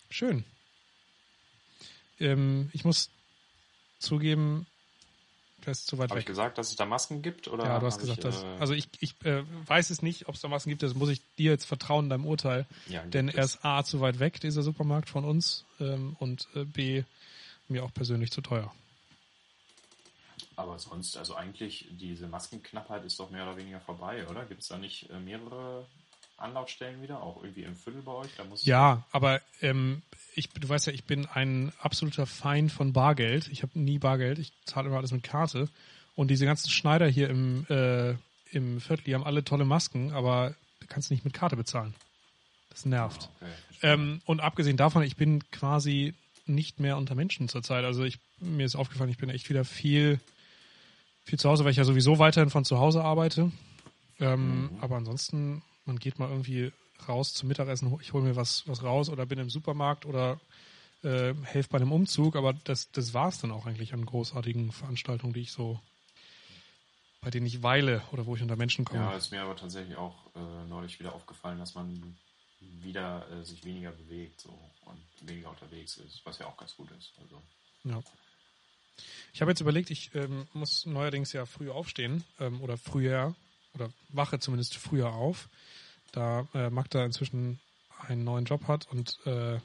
Schön. 0.08 0.44
Ähm, 2.20 2.70
ich 2.72 2.84
muss 2.84 3.10
zugeben, 3.98 4.66
das 5.66 5.80
ist 5.80 5.86
zu 5.86 5.98
weit 5.98 6.10
Habe 6.10 6.20
ich 6.20 6.26
gesagt, 6.26 6.58
dass 6.58 6.70
es 6.70 6.76
da 6.76 6.84
Masken 6.84 7.22
gibt? 7.22 7.48
Oder 7.48 7.64
Ja, 7.64 7.78
du 7.78 7.86
hast 7.86 7.98
gesagt, 7.98 8.18
ich, 8.18 8.24
dass. 8.24 8.42
äh, 8.42 8.60
Also 8.60 8.74
ich, 8.74 8.88
ich 9.00 9.14
äh, 9.24 9.44
weiß 9.66 9.90
es 9.90 10.02
nicht, 10.02 10.28
ob 10.28 10.34
es 10.34 10.40
da 10.40 10.48
Masken 10.48 10.70
gibt, 10.70 10.82
das 10.82 10.94
muss 10.94 11.08
ich 11.08 11.20
dir 11.36 11.50
jetzt 11.52 11.64
vertrauen, 11.64 12.08
deinem 12.08 12.26
Urteil. 12.26 12.66
ja, 12.88 13.02
Denn 13.06 13.28
er 13.28 13.44
ist 13.44 13.64
A 13.64 13.82
zu 13.84 14.00
weit 14.00 14.18
weg, 14.18 14.40
dieser 14.40 14.62
Supermarkt 14.62 15.08
von 15.08 15.24
uns, 15.24 15.64
ähm, 15.80 16.16
und 16.18 16.48
äh, 16.54 16.64
B 16.64 17.04
mir 17.68 17.84
auch 17.84 17.94
persönlich 17.94 18.30
zu 18.30 18.40
teuer. 18.40 18.72
Aber 20.56 20.78
sonst, 20.78 21.16
also 21.16 21.34
eigentlich, 21.34 21.88
diese 21.92 22.26
Maskenknappheit 22.28 23.04
ist 23.04 23.18
doch 23.18 23.30
mehr 23.30 23.44
oder 23.44 23.56
weniger 23.56 23.80
vorbei, 23.80 24.26
oder? 24.28 24.44
Gibt 24.44 24.62
es 24.62 24.68
da 24.68 24.78
nicht 24.78 25.08
äh, 25.10 25.18
mehrere 25.18 25.86
Anlaufstellen 26.36 27.02
wieder? 27.02 27.22
Auch 27.22 27.42
irgendwie 27.42 27.62
im 27.62 27.76
Viertel 27.76 28.02
bei 28.02 28.12
euch? 28.12 28.30
Da 28.36 28.44
muss 28.44 28.64
Ja, 28.64 29.04
aber 29.12 29.40
ähm, 29.60 30.02
ich, 30.34 30.48
du 30.50 30.68
weißt 30.68 30.86
ja, 30.86 30.92
ich 30.92 31.04
bin 31.04 31.26
ein 31.26 31.72
absoluter 31.80 32.26
Feind 32.26 32.72
von 32.72 32.92
Bargeld. 32.92 33.48
Ich 33.48 33.62
habe 33.62 33.78
nie 33.78 33.98
Bargeld, 33.98 34.38
ich 34.38 34.52
zahle 34.64 34.88
immer 34.88 34.98
alles 34.98 35.12
mit 35.12 35.22
Karte. 35.22 35.68
Und 36.14 36.28
diese 36.28 36.44
ganzen 36.44 36.70
Schneider 36.70 37.06
hier 37.06 37.30
im, 37.30 37.66
äh, 37.68 38.14
im 38.50 38.80
Viertel, 38.80 39.04
die 39.04 39.14
haben 39.14 39.24
alle 39.24 39.44
tolle 39.44 39.64
Masken, 39.64 40.12
aber 40.12 40.54
du 40.80 40.86
kannst 40.86 41.10
nicht 41.10 41.24
mit 41.24 41.34
Karte 41.34 41.56
bezahlen. 41.56 41.94
Das 42.70 42.84
nervt. 42.86 43.28
Okay, 43.36 43.50
verstehe. 43.66 43.92
Ähm, 43.92 44.22
und 44.24 44.40
abgesehen 44.40 44.76
davon, 44.76 45.02
ich 45.02 45.16
bin 45.16 45.48
quasi 45.50 46.14
nicht 46.46 46.80
mehr 46.80 46.96
unter 46.96 47.14
Menschen 47.14 47.48
zurzeit. 47.48 47.84
Also 47.84 48.04
ich, 48.04 48.18
mir 48.40 48.66
ist 48.66 48.76
aufgefallen, 48.76 49.10
ich 49.10 49.18
bin 49.18 49.30
echt 49.30 49.48
wieder 49.48 49.64
viel, 49.64 50.20
viel 51.24 51.38
zu 51.38 51.48
Hause, 51.48 51.64
weil 51.64 51.70
ich 51.70 51.76
ja 51.76 51.84
sowieso 51.84 52.18
weiterhin 52.18 52.50
von 52.50 52.64
zu 52.64 52.78
Hause 52.78 53.04
arbeite. 53.04 53.52
Ähm, 54.20 54.70
Aber 54.80 54.96
ansonsten, 54.96 55.62
man 55.84 55.98
geht 55.98 56.18
mal 56.18 56.28
irgendwie 56.28 56.72
raus 57.08 57.34
zum 57.34 57.48
Mittagessen, 57.48 57.96
ich 58.00 58.12
hole 58.12 58.24
mir 58.24 58.36
was, 58.36 58.66
was 58.68 58.82
raus 58.82 59.08
oder 59.08 59.26
bin 59.26 59.38
im 59.38 59.50
Supermarkt 59.50 60.06
oder 60.06 60.40
äh, 61.02 61.34
helfe 61.42 61.70
bei 61.70 61.78
einem 61.78 61.92
Umzug, 61.92 62.36
aber 62.36 62.52
das, 62.52 62.90
das 62.92 63.12
war 63.14 63.28
es 63.28 63.38
dann 63.38 63.50
auch 63.50 63.66
eigentlich 63.66 63.92
an 63.92 64.06
großartigen 64.06 64.72
Veranstaltungen, 64.72 65.32
die 65.32 65.40
ich 65.40 65.52
so, 65.52 65.80
bei 67.20 67.30
denen 67.30 67.46
ich 67.46 67.62
weile 67.62 68.02
oder 68.12 68.26
wo 68.26 68.36
ich 68.36 68.42
unter 68.42 68.56
Menschen 68.56 68.84
komme. 68.84 69.02
Ja, 69.02 69.16
ist 69.16 69.32
mir 69.32 69.42
aber 69.42 69.56
tatsächlich 69.56 69.96
auch 69.96 70.14
äh, 70.34 70.68
neulich 70.68 70.98
wieder 71.00 71.14
aufgefallen, 71.14 71.58
dass 71.58 71.74
man 71.74 72.16
wieder 72.60 73.26
äh, 73.30 73.44
sich 73.44 73.64
weniger 73.64 73.90
bewegt 73.90 74.40
so, 74.40 74.56
und 74.86 75.28
weniger 75.28 75.50
unterwegs 75.50 75.96
ist, 75.96 76.24
was 76.24 76.38
ja 76.38 76.46
auch 76.46 76.56
ganz 76.56 76.76
gut 76.76 76.90
ist. 76.92 77.12
Also, 77.20 77.42
Ja. 77.84 78.00
Ich 79.32 79.40
habe 79.40 79.50
jetzt 79.50 79.60
überlegt, 79.60 79.90
ich 79.90 80.14
ähm, 80.14 80.46
muss 80.52 80.86
neuerdings 80.86 81.32
ja 81.32 81.46
früh 81.46 81.70
aufstehen 81.70 82.24
ähm, 82.38 82.60
oder 82.60 82.76
früher 82.76 83.34
oder 83.74 83.90
wache 84.10 84.38
zumindest 84.38 84.76
früher 84.76 85.12
auf, 85.12 85.48
da 86.12 86.46
äh, 86.54 86.70
Magda 86.70 87.04
inzwischen 87.04 87.60
einen 87.98 88.24
neuen 88.24 88.44
Job 88.44 88.66
hat 88.68 88.88
und 88.90 89.18
äh, 89.26 89.58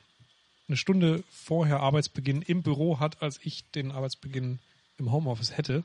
eine 0.68 0.78
Stunde 0.78 1.24
vorher 1.32 1.80
Arbeitsbeginn 1.80 2.42
im 2.42 2.62
Büro 2.62 3.00
hat, 3.00 3.22
als 3.22 3.40
ich 3.44 3.70
den 3.72 3.92
Arbeitsbeginn 3.92 4.60
im 4.98 5.12
Homeoffice 5.12 5.56
hätte. 5.58 5.84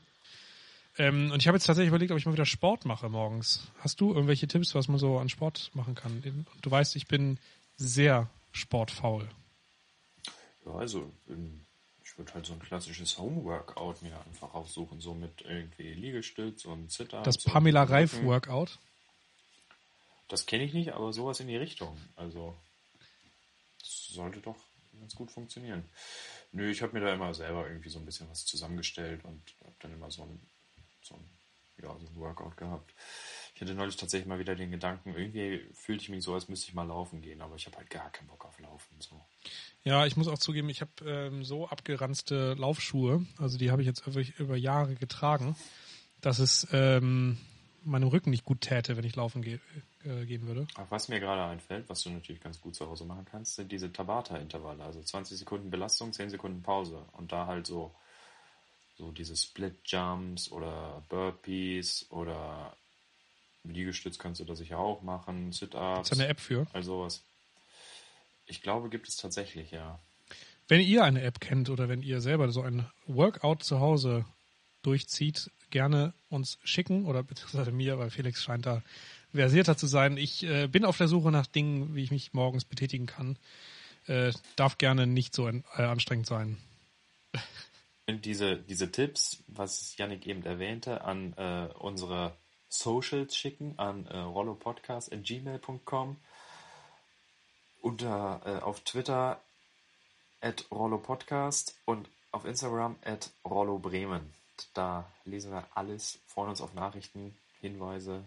Ähm, 0.97 1.31
und 1.31 1.41
ich 1.41 1.47
habe 1.47 1.55
jetzt 1.55 1.65
tatsächlich 1.65 1.89
überlegt, 1.89 2.11
ob 2.11 2.17
ich 2.17 2.25
mal 2.25 2.33
wieder 2.33 2.45
Sport 2.45 2.85
mache 2.85 3.09
morgens. 3.09 3.67
Hast 3.79 3.99
du 4.01 4.13
irgendwelche 4.13 4.47
Tipps, 4.47 4.75
was 4.75 4.87
man 4.87 4.99
so 4.99 5.17
an 5.17 5.29
Sport 5.29 5.71
machen 5.73 5.95
kann? 5.95 6.45
Du 6.61 6.69
weißt, 6.69 6.95
ich 6.95 7.07
bin 7.07 7.39
sehr 7.77 8.29
sportfaul. 8.51 9.27
ja, 10.65 10.71
also 10.73 11.11
ich 12.13 12.19
würde 12.19 12.33
halt 12.35 12.45
so 12.45 12.53
ein 12.53 12.59
klassisches 12.59 13.17
Homeworkout 13.17 14.03
mir 14.03 14.15
einfach 14.27 14.53
aussuchen, 14.53 15.01
so 15.01 15.15
mit 15.15 15.41
irgendwie 15.41 15.95
Liegestütz 15.95 16.63
und 16.65 16.91
Zitter. 16.91 17.23
Das 17.23 17.39
Pamela 17.39 17.81
Reif 17.83 18.23
Workout. 18.23 18.77
Das 20.27 20.45
kenne 20.45 20.63
ich 20.63 20.73
nicht, 20.73 20.93
aber 20.93 21.11
sowas 21.11 21.39
in 21.39 21.47
die 21.47 21.57
Richtung. 21.57 21.97
Also, 22.15 22.55
das 23.79 24.09
sollte 24.09 24.41
doch 24.41 24.57
ganz 24.99 25.15
gut 25.15 25.31
funktionieren. 25.31 25.89
Nö, 26.51 26.69
ich 26.69 26.83
habe 26.83 26.93
mir 26.93 27.03
da 27.03 27.11
immer 27.15 27.33
selber 27.33 27.67
irgendwie 27.67 27.89
so 27.89 27.97
ein 27.97 28.05
bisschen 28.05 28.29
was 28.29 28.45
zusammengestellt 28.45 29.25
und 29.25 29.41
habe 29.61 29.75
dann 29.79 29.93
immer 29.93 30.11
so 30.11 30.21
ein, 30.21 30.39
so 31.01 31.15
ein, 31.15 31.29
ja, 31.81 31.97
so 31.97 32.05
ein 32.05 32.15
Workout 32.15 32.57
gehabt. 32.57 32.93
Ich 33.55 33.61
hatte 33.61 33.75
neulich 33.75 33.95
tatsächlich 33.95 34.27
mal 34.27 34.39
wieder 34.39 34.55
den 34.55 34.71
Gedanken, 34.71 35.13
irgendwie 35.13 35.63
fühlte 35.73 36.03
ich 36.03 36.09
mich 36.09 36.23
so, 36.23 36.33
als 36.33 36.47
müsste 36.47 36.69
ich 36.69 36.73
mal 36.73 36.87
laufen 36.87 37.21
gehen, 37.21 37.41
aber 37.41 37.55
ich 37.55 37.65
habe 37.67 37.77
halt 37.77 37.89
gar 37.89 38.09
keinen 38.09 38.27
Bock 38.27 38.45
auf 38.45 38.59
Laufen. 38.59 38.95
So. 38.99 39.21
Ja, 39.83 40.05
ich 40.05 40.17
muss 40.17 40.27
auch 40.27 40.39
zugeben, 40.39 40.69
ich 40.69 40.81
habe 40.81 40.91
ähm, 41.05 41.43
so 41.43 41.67
abgeranzte 41.67 42.55
Laufschuhe, 42.55 43.25
also 43.37 43.57
die 43.57 43.69
habe 43.69 43.81
ich 43.81 43.87
jetzt 43.87 44.07
über, 44.07 44.21
über 44.39 44.57
Jahre 44.57 44.95
getragen, 44.95 45.55
dass 46.21 46.39
es 46.39 46.67
ähm, 46.71 47.37
meinem 47.83 48.07
Rücken 48.07 48.29
nicht 48.29 48.45
gut 48.45 48.61
täte, 48.61 48.97
wenn 48.97 49.03
ich 49.03 49.15
laufen 49.15 49.41
ge 49.41 49.59
äh, 50.03 50.25
gehen 50.25 50.47
würde. 50.47 50.67
Aber 50.75 50.91
was 50.91 51.07
mir 51.07 51.19
gerade 51.19 51.43
einfällt, 51.43 51.89
was 51.89 52.03
du 52.03 52.09
natürlich 52.09 52.41
ganz 52.41 52.59
gut 52.59 52.75
zu 52.75 52.87
Hause 52.87 53.05
machen 53.05 53.25
kannst, 53.29 53.55
sind 53.55 53.71
diese 53.71 53.91
Tabata-Intervalle. 53.91 54.83
Also 54.83 55.01
20 55.01 55.37
Sekunden 55.37 55.69
Belastung, 55.69 56.11
10 56.11 56.29
Sekunden 56.29 56.61
Pause. 56.61 57.05
Und 57.13 57.31
da 57.31 57.47
halt 57.47 57.67
so, 57.67 57.93
so 58.97 59.11
diese 59.11 59.35
Split-Jumps 59.35 60.51
oder 60.51 61.03
Burpees 61.09 62.07
oder 62.09 62.75
Liegestütz 63.63 64.17
kannst 64.17 64.41
du 64.41 64.45
da 64.45 64.55
sicher 64.55 64.79
auch 64.79 65.01
machen, 65.01 65.51
Sit-Ups, 65.51 66.11
Ist 66.11 66.19
eine 66.19 66.27
App 66.29 66.39
für? 66.39 66.67
all 66.73 66.83
sowas. 66.83 67.23
Ich 68.45 68.61
glaube, 68.61 68.89
gibt 68.89 69.07
es 69.07 69.15
tatsächlich, 69.15 69.71
ja. 69.71 69.99
Wenn 70.67 70.81
ihr 70.81 71.03
eine 71.03 71.21
App 71.21 71.39
kennt 71.39 71.69
oder 71.69 71.87
wenn 71.89 72.01
ihr 72.01 72.21
selber 72.21 72.51
so 72.51 72.61
ein 72.61 72.85
Workout 73.07 73.63
zu 73.63 73.79
Hause 73.79 74.25
durchzieht, 74.81 75.49
gerne 75.69 76.13
uns 76.29 76.57
schicken 76.63 77.05
oder 77.05 77.23
beziehungsweise 77.23 77.71
mir, 77.71 77.99
weil 77.99 78.09
Felix 78.09 78.43
scheint 78.43 78.65
da 78.65 78.83
versierter 79.33 79.77
zu 79.77 79.87
sein. 79.87 80.17
Ich 80.17 80.43
äh, 80.43 80.67
bin 80.67 80.85
auf 80.85 80.97
der 80.97 81.07
Suche 81.07 81.31
nach 81.31 81.47
Dingen, 81.47 81.95
wie 81.95 82.03
ich 82.03 82.11
mich 82.11 82.33
morgens 82.33 82.65
betätigen 82.65 83.05
kann. 83.05 83.37
Äh, 84.07 84.33
darf 84.55 84.77
gerne 84.77 85.07
nicht 85.07 85.33
so 85.33 85.47
äh, 85.47 85.61
anstrengend 85.75 86.27
sein. 86.27 86.57
Und 88.07 88.25
diese, 88.25 88.57
diese 88.57 88.91
Tipps, 88.91 89.43
was 89.47 89.97
Yannick 89.97 90.27
eben 90.27 90.43
erwähnte, 90.43 91.01
an 91.03 91.33
äh, 91.33 91.69
unsere 91.79 92.35
Socials 92.73 93.35
schicken, 93.35 93.75
an 93.77 94.07
äh, 94.07 94.17
rollopodcast.gmail.com 94.17 96.17
unter 97.81 98.41
äh, 98.45 98.63
auf 98.63 98.79
Twitter 98.81 99.39
at 100.41 100.65
rollopodcast 100.71 101.77
und 101.85 102.09
auf 102.31 102.45
Instagram 102.45 102.95
at 103.05 103.29
rollobremen. 103.45 104.33
Da 104.73 105.05
lesen 105.25 105.51
wir 105.51 105.67
alles, 105.75 106.19
freuen 106.25 106.49
uns 106.49 106.61
auf 106.61 106.73
Nachrichten, 106.73 107.37
Hinweise, 107.61 108.23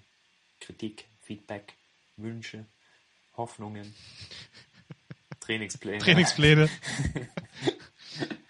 Kritik, 0.61 1.07
Feedback, 1.23 1.75
Wünsche, 2.17 2.67
Hoffnungen, 3.37 3.95
Trainingspläne. 5.41 5.99
Trainingspläne. 5.99 6.71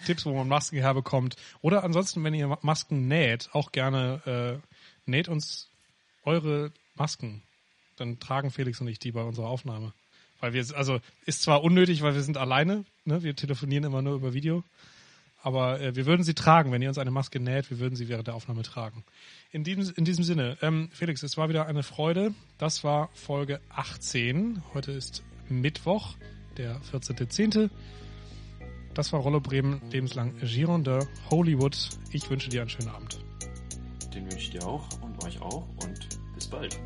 Tipps, 0.04 0.26
wo 0.26 0.34
man 0.34 0.46
Masken 0.46 0.78
herbekommt. 0.78 1.36
Oder 1.62 1.82
ansonsten, 1.82 2.22
wenn 2.22 2.34
ihr 2.34 2.58
Masken 2.60 3.08
näht, 3.08 3.48
auch 3.52 3.72
gerne 3.72 4.60
äh, 4.62 5.10
näht 5.10 5.28
uns 5.28 5.70
eure 6.26 6.72
Masken. 6.94 7.42
Dann 7.96 8.20
tragen 8.20 8.50
Felix 8.50 8.80
und 8.80 8.88
ich 8.88 8.98
die 8.98 9.12
bei 9.12 9.22
unserer 9.22 9.48
Aufnahme. 9.48 9.94
Weil 10.40 10.52
wir, 10.52 10.64
also 10.74 11.00
ist 11.24 11.42
zwar 11.42 11.64
unnötig, 11.64 12.02
weil 12.02 12.14
wir 12.14 12.20
sind 12.20 12.36
alleine, 12.36 12.84
ne? 13.04 13.22
wir 13.22 13.34
telefonieren 13.34 13.84
immer 13.84 14.02
nur 14.02 14.16
über 14.16 14.34
Video, 14.34 14.64
aber 15.42 15.80
äh, 15.80 15.96
wir 15.96 16.06
würden 16.06 16.24
sie 16.24 16.34
tragen, 16.34 16.72
wenn 16.72 16.82
ihr 16.82 16.88
uns 16.88 16.98
eine 16.98 17.10
Maske 17.10 17.40
näht, 17.40 17.70
wir 17.70 17.78
würden 17.78 17.96
sie 17.96 18.08
während 18.08 18.26
der 18.26 18.34
Aufnahme 18.34 18.62
tragen. 18.62 19.04
In 19.50 19.64
diesem, 19.64 19.94
in 19.94 20.04
diesem 20.04 20.24
Sinne, 20.24 20.58
ähm, 20.60 20.90
Felix, 20.92 21.22
es 21.22 21.36
war 21.36 21.48
wieder 21.48 21.66
eine 21.66 21.82
Freude. 21.82 22.34
Das 22.58 22.84
war 22.84 23.08
Folge 23.14 23.60
18. 23.70 24.62
Heute 24.74 24.92
ist 24.92 25.22
Mittwoch, 25.48 26.16
der 26.58 26.80
14.10. 26.92 27.70
Das 28.92 29.12
war 29.12 29.20
Rollo 29.20 29.40
Bremen, 29.40 29.80
lebenslang 29.90 30.34
Giron 30.40 30.82
de 30.82 31.06
Hollywood. 31.30 31.90
Ich 32.12 32.28
wünsche 32.28 32.48
dir 32.48 32.62
einen 32.62 32.70
schönen 32.70 32.88
Abend. 32.88 33.25
Den 34.16 34.24
wünsche 34.24 34.38
ich 34.38 34.50
dir 34.50 34.66
auch 34.66 34.88
und 35.02 35.22
euch 35.24 35.40
auch 35.42 35.62
und 35.84 36.08
bis 36.34 36.46
bald. 36.46 36.80